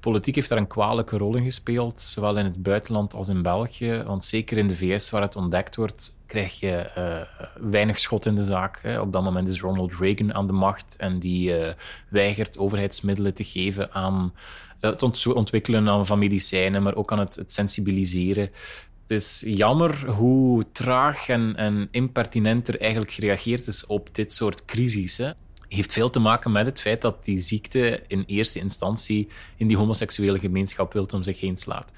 Politiek 0.00 0.34
heeft 0.34 0.48
daar 0.48 0.58
een 0.58 0.66
kwalijke 0.66 1.16
rol 1.16 1.36
in 1.36 1.44
gespeeld, 1.44 2.00
zowel 2.00 2.38
in 2.38 2.44
het 2.44 2.62
buitenland 2.62 3.14
als 3.14 3.28
in 3.28 3.42
België. 3.42 4.02
Want 4.06 4.24
zeker 4.24 4.58
in 4.58 4.68
de 4.68 4.76
VS, 4.76 5.10
waar 5.10 5.22
het 5.22 5.36
ontdekt 5.36 5.76
wordt, 5.76 6.18
krijg 6.26 6.60
je 6.60 6.90
uh, 6.98 7.70
weinig 7.70 7.98
schot 7.98 8.26
in 8.26 8.34
de 8.34 8.44
zaak. 8.44 8.78
Hè. 8.82 9.00
Op 9.00 9.12
dat 9.12 9.22
moment 9.22 9.48
is 9.48 9.60
Ronald 9.60 9.94
Reagan 9.94 10.34
aan 10.34 10.46
de 10.46 10.52
macht 10.52 10.96
en 10.98 11.18
die 11.18 11.58
uh, 11.58 11.68
weigert 12.08 12.58
overheidsmiddelen 12.58 13.34
te 13.34 13.44
geven 13.44 13.92
aan 13.92 14.32
het 14.80 15.26
ontwikkelen 15.26 16.06
van 16.06 16.18
medicijnen, 16.18 16.82
maar 16.82 16.94
ook 16.94 17.12
aan 17.12 17.18
het, 17.18 17.34
het 17.34 17.52
sensibiliseren 17.52 18.50
het 19.10 19.20
is 19.20 19.42
jammer 19.46 20.10
hoe 20.10 20.64
traag 20.72 21.28
en, 21.28 21.56
en 21.56 21.88
impertinent 21.90 22.68
er 22.68 22.80
eigenlijk 22.80 23.10
gereageerd 23.10 23.66
is 23.66 23.86
op 23.86 24.08
dit 24.12 24.32
soort 24.32 24.64
crisis. 24.64 25.16
Hè. 25.16 25.30
Heeft 25.68 25.92
veel 25.92 26.10
te 26.10 26.18
maken 26.18 26.52
met 26.52 26.66
het 26.66 26.80
feit 26.80 27.02
dat 27.02 27.24
die 27.24 27.38
ziekte 27.38 28.02
in 28.06 28.24
eerste 28.26 28.58
instantie 28.58 29.28
in 29.56 29.66
die 29.66 29.76
homoseksuele 29.76 30.38
gemeenschap 30.38 30.92
wilt 30.92 31.12
om 31.12 31.22
zich 31.22 31.40
heen 31.40 31.56
slaat. 31.56 31.92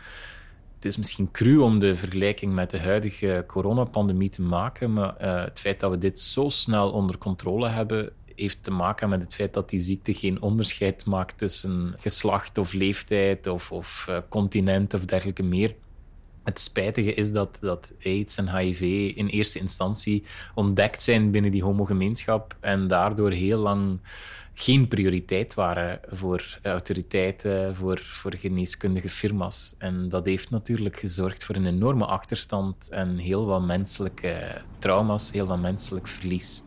Het 0.74 0.84
is 0.84 0.96
misschien 0.96 1.30
cru 1.30 1.56
om 1.56 1.78
de 1.78 1.96
vergelijking 1.96 2.54
met 2.54 2.70
de 2.70 2.80
huidige 2.80 3.44
coronapandemie 3.46 4.30
te 4.30 4.42
maken, 4.42 4.92
maar 4.92 5.14
uh, 5.22 5.44
het 5.44 5.60
feit 5.60 5.80
dat 5.80 5.90
we 5.90 5.98
dit 5.98 6.20
zo 6.20 6.48
snel 6.48 6.90
onder 6.90 7.18
controle 7.18 7.68
hebben, 7.68 8.12
heeft 8.34 8.64
te 8.64 8.70
maken 8.70 9.08
met 9.08 9.20
het 9.20 9.34
feit 9.34 9.54
dat 9.54 9.70
die 9.70 9.80
ziekte 9.80 10.14
geen 10.14 10.42
onderscheid 10.42 11.06
maakt 11.06 11.38
tussen 11.38 11.94
geslacht 11.98 12.58
of 12.58 12.72
leeftijd 12.72 13.46
of, 13.46 13.72
of 13.72 14.06
uh, 14.08 14.18
continent 14.28 14.94
of 14.94 15.04
dergelijke 15.04 15.42
meer. 15.42 15.74
Het 16.42 16.60
spijtige 16.60 17.14
is 17.14 17.32
dat, 17.32 17.58
dat 17.60 17.92
AIDS 18.04 18.36
en 18.36 18.56
HIV 18.56 19.12
in 19.16 19.26
eerste 19.26 19.58
instantie 19.58 20.24
ontdekt 20.54 21.02
zijn 21.02 21.30
binnen 21.30 21.50
die 21.50 21.62
homogemeenschap 21.62 22.56
en 22.60 22.88
daardoor 22.88 23.30
heel 23.30 23.58
lang 23.58 24.00
geen 24.54 24.88
prioriteit 24.88 25.54
waren 25.54 26.00
voor 26.08 26.58
autoriteiten, 26.62 27.76
voor, 27.76 28.00
voor 28.04 28.34
geneeskundige 28.34 29.08
firma's. 29.08 29.74
En 29.78 30.08
dat 30.08 30.24
heeft 30.24 30.50
natuurlijk 30.50 30.98
gezorgd 30.98 31.44
voor 31.44 31.54
een 31.54 31.66
enorme 31.66 32.04
achterstand 32.04 32.88
en 32.88 33.16
heel 33.16 33.46
wat 33.46 33.62
menselijke 33.62 34.60
trauma's, 34.78 35.32
heel 35.32 35.46
wat 35.46 35.60
menselijk 35.60 36.08
verlies. 36.08 36.62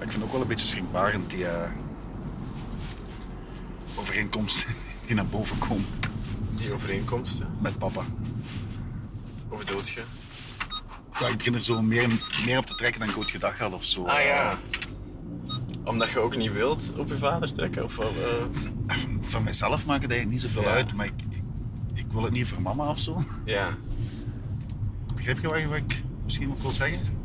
Ik 0.00 0.14
vind 0.14 0.24
ook 0.24 0.32
wel 0.32 0.40
een 0.40 0.48
beetje 0.48 0.66
schrikbarend 0.66 1.30
die 1.30 1.40
uh, 1.40 1.70
overeenkomsten 3.98 4.74
die 5.06 5.14
naar 5.14 5.26
boven 5.26 5.58
komen. 5.58 5.86
Die 6.56 6.72
overeenkomsten? 6.72 7.46
Met 7.60 7.78
papa. 7.78 8.02
Hoe 9.48 9.58
bedoel 9.58 9.80
je? 9.84 10.02
Ja, 11.20 11.26
ik 11.26 11.36
begin 11.36 11.54
er 11.54 11.62
zo 11.62 11.82
meer, 11.82 12.08
meer 12.44 12.58
op 12.58 12.66
te 12.66 12.74
trekken 12.74 13.00
dan 13.00 13.08
ik 13.08 13.16
ooit 13.16 13.30
gedacht 13.30 13.58
had 13.58 13.72
of 13.72 13.84
zo. 13.84 14.04
Ah 14.04 14.22
ja. 14.22 14.58
Omdat 15.84 16.10
je 16.10 16.18
ook 16.18 16.36
niet 16.36 16.52
wilt 16.52 16.92
op 16.96 17.08
je 17.08 17.16
vader 17.16 17.52
trekken? 17.52 17.84
Of 17.84 17.98
uh... 17.98 18.06
Van 19.32 19.42
mezelf 19.42 19.86
maakt 19.86 20.02
het 20.02 20.12
eigenlijk 20.12 20.42
niet 20.42 20.52
zoveel 20.52 20.68
ja. 20.68 20.74
uit, 20.74 20.94
maar 20.94 21.06
ik, 21.06 21.12
ik, 21.30 21.42
ik, 21.94 22.06
wil 22.12 22.22
het 22.22 22.32
niet 22.32 22.46
voor 22.46 22.62
mama 22.62 22.90
of 22.90 22.98
zo. 22.98 23.24
Ja. 23.44 23.76
Begrijp 25.14 25.40
je 25.40 25.48
wat, 25.48 25.62
wat 25.62 25.76
ik 25.76 26.02
misschien 26.24 26.50
ook 26.50 26.58
wil 26.58 26.70
zeggen? 26.70 27.17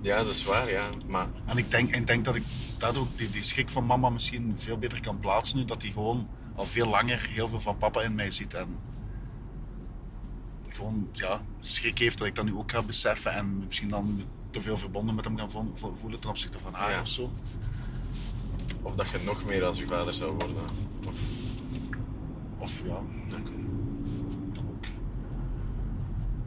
Ja, 0.00 0.16
dat 0.16 0.34
is 0.34 0.44
waar, 0.44 0.70
ja. 0.70 0.88
Maar... 1.06 1.26
En 1.46 1.56
ik 1.56 1.70
denk, 1.70 1.96
ik 1.96 2.06
denk 2.06 2.24
dat 2.24 2.34
ik 2.34 2.42
daardoor 2.78 3.06
die, 3.16 3.30
die 3.30 3.42
schrik 3.42 3.70
van 3.70 3.86
mama 3.86 4.10
misschien 4.10 4.54
veel 4.56 4.78
beter 4.78 5.00
kan 5.00 5.18
plaatsen 5.18 5.58
nu. 5.58 5.64
Dat 5.64 5.82
hij 5.82 5.90
gewoon 5.90 6.28
al 6.54 6.64
veel 6.64 6.86
langer 6.86 7.26
heel 7.28 7.48
veel 7.48 7.60
van 7.60 7.78
papa 7.78 8.02
in 8.02 8.14
mij 8.14 8.30
ziet. 8.30 8.54
En 8.54 8.78
gewoon 10.68 11.08
ja, 11.12 11.42
schrik 11.60 11.98
heeft 11.98 12.18
dat 12.18 12.26
ik 12.26 12.34
dat 12.34 12.44
nu 12.44 12.54
ook 12.54 12.70
ga 12.70 12.82
beseffen. 12.82 13.32
En 13.32 13.64
misschien 13.64 13.88
dan 13.88 14.22
te 14.50 14.60
veel 14.60 14.76
verbonden 14.76 15.14
met 15.14 15.24
hem 15.24 15.38
gaan 15.38 15.50
voelen 16.00 16.20
ten 16.20 16.30
opzichte 16.30 16.58
van 16.58 16.74
haar 16.74 16.90
ja. 16.90 17.00
of 17.00 17.08
zo. 17.08 17.30
Of 18.82 18.94
dat 18.94 19.10
je 19.10 19.18
nog 19.24 19.44
meer 19.44 19.64
als 19.64 19.78
je 19.78 19.86
vader 19.86 20.12
zou 20.14 20.30
worden. 20.30 20.56
Of, 21.06 21.14
of 22.58 22.82
ja. 22.86 23.00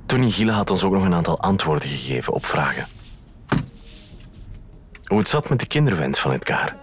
Tony 0.05 0.31
Giele 0.31 0.51
had 0.51 0.69
ons 0.69 0.83
ook 0.83 0.93
nog 0.93 1.03
een 1.03 1.13
aantal 1.13 1.39
antwoorden 1.39 1.89
gegeven 1.89 2.33
op 2.33 2.45
vragen. 2.45 2.87
Hoe 5.03 5.17
het 5.17 5.27
zat 5.27 5.49
met 5.49 5.59
de 5.59 5.67
kinderwens 5.67 6.19
van 6.19 6.31
Edgar. 6.31 6.75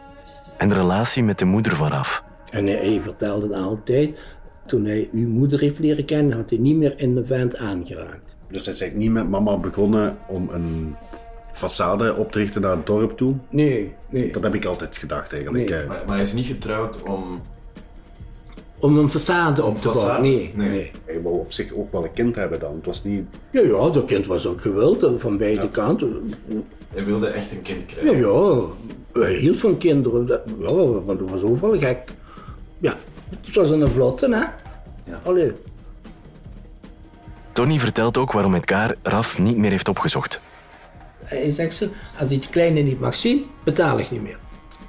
En 0.57 0.69
de 0.69 0.75
relatie 0.75 1.23
met 1.23 1.39
de 1.39 1.45
moeder 1.45 1.77
vooraf. 1.77 2.23
En 2.51 2.67
hij 2.67 3.01
vertelde 3.05 3.57
altijd, 3.57 4.19
toen 4.67 4.85
hij 4.85 5.09
uw 5.13 5.29
moeder 5.29 5.61
heeft 5.61 5.79
leren 5.79 6.05
kennen, 6.05 6.37
had 6.37 6.51
hij 6.51 6.59
niet 6.59 6.77
meer 6.77 6.99
in 6.99 7.15
de 7.15 7.25
vent 7.25 7.57
aangeraakt. 7.57 8.37
Dus 8.49 8.65
hij 8.65 8.75
is 8.75 8.93
niet 8.95 9.11
met 9.11 9.29
mama 9.29 9.57
begonnen 9.57 10.19
om 10.27 10.49
een 10.51 10.97
façade 11.53 12.19
op 12.19 12.33
te 12.33 12.39
richten 12.39 12.61
naar 12.61 12.77
het 12.77 12.87
dorp 12.87 13.17
toe? 13.17 13.35
Nee, 13.51 13.95
nee. 14.09 14.33
Dat 14.33 14.43
heb 14.43 14.55
ik 14.55 14.65
altijd 14.65 14.97
gedacht 14.97 15.33
eigenlijk. 15.33 15.69
Nee. 15.69 15.87
Maar, 15.87 16.03
maar, 16.07 16.15
hij 16.15 16.21
is 16.21 16.33
niet 16.33 16.47
getrouwd 16.47 17.03
om... 17.03 17.43
Om 18.81 18.99
een 18.99 19.11
façade 19.11 19.63
op 19.63 19.81
te 19.81 19.89
bouwen? 19.89 20.23
Nee, 20.23 20.53
nee, 20.55 20.69
nee. 20.69 20.91
Hij 21.05 21.23
wou 21.23 21.39
op 21.39 21.53
zich 21.53 21.73
ook 21.73 21.93
wel 21.93 22.05
een 22.05 22.13
kind 22.13 22.37
hebben 22.37 22.61
dan. 22.61 22.75
Het 22.77 22.87
was 22.87 23.05
niet... 23.05 23.25
Ja, 23.51 23.61
ja, 23.61 23.91
dat 23.91 24.05
kind 24.05 24.27
was 24.27 24.47
ook 24.47 24.61
gewild 24.61 25.11
van 25.19 25.37
beide 25.37 25.63
ja. 25.63 25.69
kanten. 25.69 26.31
Hij 26.89 27.05
wilde 27.05 27.27
echt 27.27 27.53
een 27.53 27.63
kind 27.63 27.87
krijgen? 27.87 28.21
Ja, 28.21 28.29
ja. 28.29 28.63
Hij 29.13 29.35
hield 29.35 29.59
van 29.59 29.79
kinderen. 29.79 30.27
Ja, 30.61 30.75
want 30.75 31.19
dat 31.19 31.31
was 31.31 31.43
ook 31.43 31.61
wel 31.61 31.79
gek. 31.79 31.99
Ja, 32.79 32.97
het 33.45 33.55
was 33.55 33.71
een 33.71 33.89
vlotte, 33.89 34.27
hè? 34.27 34.45
Ja. 35.11 35.21
Allee. 35.23 35.53
Tony 37.53 37.79
vertelt 37.79 38.19
ook 38.19 38.33
waarom 38.33 38.55
Edgar 38.55 38.95
Raf 39.03 39.39
niet 39.39 39.57
meer 39.57 39.71
heeft 39.71 39.89
opgezocht. 39.89 40.41
Hij 41.25 41.51
zegt 41.51 41.77
ze, 41.77 41.89
als 42.19 42.29
hij 42.29 42.37
het 42.37 42.51
kleine 42.51 42.81
niet 42.81 43.01
mag 43.01 43.15
zien, 43.15 43.45
betaal 43.65 43.99
ik 43.99 44.11
niet 44.11 44.23
meer. 44.23 44.39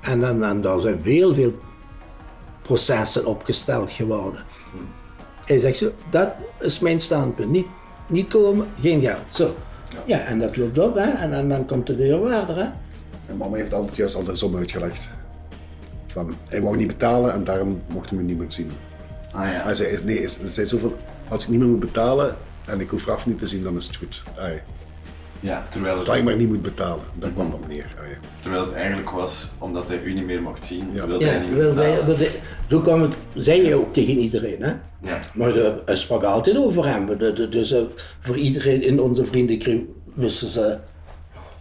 En 0.01 0.19
dan, 0.19 0.39
dan 0.39 0.61
daar 0.61 0.79
zijn 0.79 0.99
heel 1.03 1.33
veel 1.33 1.53
processen 2.75 3.25
opgesteld 3.25 3.91
geworden. 3.91 4.43
Hij 5.45 5.59
zegt 5.59 5.77
zo, 5.77 5.91
dat 6.09 6.31
is 6.59 6.79
mijn 6.79 7.01
standpunt. 7.01 7.49
Niet, 7.51 7.65
niet 8.07 8.27
komen, 8.27 8.65
geen 8.79 9.01
geld. 9.01 9.23
Zo. 9.33 9.55
Ja, 10.05 10.19
en 10.19 10.39
dat 10.39 10.57
loopt 10.57 10.79
op, 10.79 10.95
hè. 10.95 11.09
En, 11.09 11.33
en 11.33 11.49
dan 11.49 11.65
komt 11.65 11.87
de 11.87 11.95
deurwaarder, 11.95 12.55
hè. 12.55 12.65
En 13.25 13.37
mama 13.37 13.55
heeft 13.57 13.73
altijd 13.73 13.95
juist 13.95 14.15
altijd 14.15 14.37
som 14.37 14.57
uitgelegd. 14.57 15.09
Van, 16.07 16.33
hij 16.47 16.61
wou 16.61 16.77
niet 16.77 16.87
betalen 16.87 17.33
en 17.33 17.43
daarom 17.43 17.81
mochten 17.87 18.11
we 18.11 18.17
hem 18.17 18.25
niet 18.25 18.37
meer 18.37 18.51
zien. 18.51 18.71
Ah 19.31 19.41
ja. 19.51 19.63
Hij 19.63 19.75
zei, 19.75 19.99
nee, 20.03 20.17
hij 20.19 20.27
zei 20.45 20.67
zoveel, 20.67 20.97
als 21.27 21.43
ik 21.43 21.49
niet 21.49 21.59
meer 21.59 21.67
moet 21.67 21.79
betalen 21.79 22.35
en 22.65 22.79
ik 22.79 22.89
hoef 22.89 23.05
Raf 23.05 23.25
niet 23.27 23.39
te 23.39 23.47
zien, 23.47 23.63
dan 23.63 23.77
is 23.77 23.87
het 23.87 23.95
goed. 23.95 24.23
Ai. 24.39 24.61
Ja, 25.39 25.65
terwijl 25.69 25.95
het... 25.95 26.03
Zolang 26.03 26.23
maar 26.23 26.35
niet 26.35 26.47
moet 26.47 26.61
betalen, 26.61 27.03
daar 27.13 27.29
kwam 27.29 27.53
op 27.53 27.67
neer. 27.67 27.85
Ai. 28.01 28.17
Terwijl 28.39 28.63
het 28.63 28.73
eigenlijk 28.73 29.09
was 29.09 29.51
omdat 29.57 29.87
hij 29.87 30.01
u 30.01 30.13
niet 30.13 30.25
meer 30.25 30.41
mocht 30.41 30.65
zien, 30.65 30.89
Ja. 30.91 31.07
wilde 31.07 31.25
Ja, 31.25 31.31
hij 31.31 31.39
niet 31.39 31.47
terwijl 31.47 31.73
betalen. 31.73 32.17
hij- 32.17 32.39
zo 32.71 32.79
kwam 32.79 33.01
het, 33.01 33.15
zei 33.35 33.67
je 33.67 33.75
ook 33.75 33.93
tegen 33.93 34.17
iedereen, 34.17 34.61
hè. 34.63 34.73
Ja. 35.01 35.19
Maar 35.33 35.53
de, 35.53 35.81
hij 35.85 35.95
sprak 35.97 36.23
altijd 36.23 36.57
over 36.57 36.87
hem. 36.87 37.17
De- 37.17 37.33
de- 37.33 37.49
dus 37.49 37.71
eh, 37.71 37.81
voor 38.21 38.37
iedereen 38.37 38.83
in 38.83 39.01
onze 39.01 39.25
vriendenkring 39.25 39.85
wisten 40.13 40.47
ze... 40.47 40.77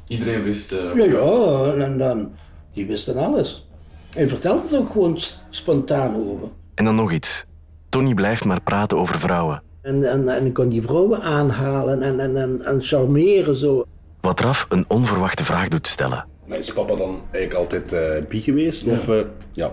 Iedereen 0.08 0.42
wist... 0.42 0.72
eh, 0.72 0.94
Ja, 0.94 1.04
ja, 1.04 1.72
en 1.84 1.98
dan... 1.98 2.30
Die 2.74 2.86
wisten 2.86 3.16
alles. 3.16 3.68
Hij 4.14 4.28
vertelde 4.28 4.62
het 4.70 4.78
ook 4.80 4.90
gewoon 4.90 5.18
spontaan 5.50 6.14
over. 6.14 6.48
En 6.74 6.84
dan 6.84 6.94
nog 6.94 7.12
iets. 7.12 7.44
Tony 7.88 8.14
blijft 8.14 8.44
maar 8.44 8.60
praten 8.60 8.98
over 8.98 9.18
vrouwen. 9.18 9.62
En, 9.82 10.10
en, 10.10 10.28
en 10.28 10.46
ik 10.46 10.54
kon 10.54 10.68
die 10.68 10.82
vrouwen 10.82 11.22
aanhalen 11.22 12.02
en, 12.02 12.20
en, 12.20 12.36
en, 12.36 12.60
en 12.60 12.82
charmeren 12.82 13.56
zo. 13.56 13.84
Wat 14.20 14.40
Raf 14.40 14.66
een 14.68 14.84
onverwachte 14.88 15.44
vraag 15.44 15.68
doet 15.68 15.86
stellen. 15.86 16.26
Maar 16.46 16.58
is 16.58 16.72
papa 16.72 16.96
dan 16.96 17.20
eigenlijk 17.30 17.54
altijd 17.54 17.92
eh 17.92 18.26
bi 18.28 18.40
geweest? 18.40 18.86
Of, 18.86 19.08
eh, 19.08 19.20
ja. 19.52 19.72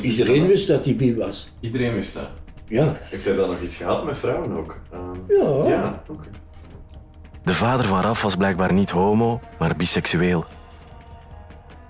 Iedereen 0.00 0.46
wist 0.46 0.68
dat 0.68 0.84
hij 0.84 0.96
bi 0.96 1.16
was. 1.16 1.52
Iedereen 1.60 1.92
wist 1.92 2.14
dat. 2.14 2.28
Ja. 2.66 2.96
Heeft 3.00 3.24
hij 3.24 3.36
dan 3.36 3.50
nog 3.50 3.60
iets 3.60 3.76
gehad 3.76 4.04
met 4.04 4.18
vrouwen 4.18 4.56
ook? 4.56 4.80
Ja. 5.28 5.68
Ja, 5.68 6.02
oké. 6.08 6.28
De 7.44 7.54
vader 7.54 7.86
van 7.86 8.00
Raf 8.00 8.22
was 8.22 8.36
blijkbaar 8.36 8.72
niet 8.72 8.90
homo, 8.90 9.40
maar 9.58 9.76
biseksueel. 9.76 10.44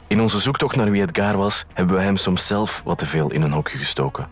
In 0.06 0.20
onze 0.20 0.40
zoektocht 0.40 0.76
naar 0.76 0.90
wie 0.90 1.02
Edgar 1.02 1.36
was, 1.36 1.66
hebben 1.74 1.96
we 1.96 2.02
hem 2.02 2.16
soms 2.16 2.46
zelf 2.46 2.82
wat 2.84 2.98
te 2.98 3.06
veel 3.06 3.30
in 3.30 3.42
een 3.42 3.52
hokje 3.52 3.78
gestoken. 3.78 4.28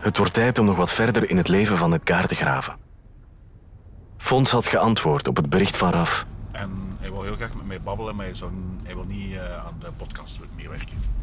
Het 0.00 0.16
wordt 0.16 0.32
tijd 0.32 0.58
om 0.58 0.66
nog 0.66 0.76
wat 0.76 0.92
verder 0.92 1.30
in 1.30 1.36
het 1.36 1.48
leven 1.48 1.78
van 1.78 1.92
Edgar 1.94 2.26
te 2.26 2.34
graven. 2.34 2.76
Fons 4.16 4.50
had 4.50 4.66
geantwoord 4.66 5.28
op 5.28 5.36
het 5.36 5.50
bericht 5.50 5.76
van 5.76 5.90
Raf. 5.90 6.26
En 6.52 6.70
hij 6.98 7.10
wil 7.10 7.22
heel 7.22 7.34
graag 7.34 7.54
met 7.54 7.66
mij 7.66 7.80
babbelen, 7.80 8.16
maar 8.16 8.24
hij, 8.24 8.34
zou, 8.34 8.50
hij 8.84 8.94
wil 8.94 9.04
niet 9.08 9.32
eh, 9.32 9.66
aan 9.66 9.76
de 9.78 9.92
podcast 9.96 10.38
meewerken. 10.56 11.19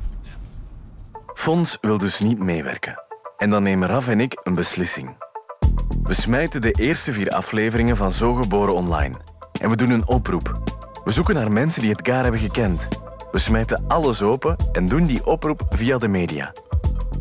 Fons 1.37 1.77
wil 1.81 1.97
dus 1.97 2.19
niet 2.19 2.39
meewerken. 2.39 3.03
En 3.37 3.49
dan 3.49 3.63
nemen 3.63 3.87
Raf 3.87 4.07
en 4.07 4.19
ik 4.19 4.39
een 4.43 4.55
beslissing. 4.55 5.17
We 6.03 6.13
smijten 6.13 6.61
de 6.61 6.71
eerste 6.71 7.13
vier 7.13 7.29
afleveringen 7.29 7.97
van 7.97 8.11
Zo 8.11 8.33
Geboren 8.33 8.73
online. 8.73 9.15
En 9.61 9.69
we 9.69 9.75
doen 9.75 9.89
een 9.89 10.07
oproep. 10.07 10.61
We 11.03 11.11
zoeken 11.11 11.35
naar 11.35 11.51
mensen 11.51 11.81
die 11.81 11.89
Edgar 11.89 12.21
hebben 12.21 12.39
gekend. 12.39 12.87
We 13.31 13.37
smijten 13.37 13.83
alles 13.87 14.21
open 14.21 14.55
en 14.71 14.87
doen 14.87 15.05
die 15.05 15.25
oproep 15.25 15.65
via 15.69 15.97
de 15.97 16.07
media. 16.07 16.53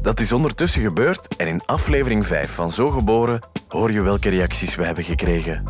Dat 0.00 0.20
is 0.20 0.32
ondertussen 0.32 0.82
gebeurd 0.82 1.36
en 1.36 1.46
in 1.46 1.66
aflevering 1.66 2.26
5 2.26 2.50
van 2.50 2.70
Zo 2.70 2.90
Geboren 2.90 3.40
hoor 3.68 3.92
je 3.92 4.02
welke 4.02 4.28
reacties 4.28 4.74
we 4.74 4.84
hebben 4.84 5.04
gekregen. 5.04 5.64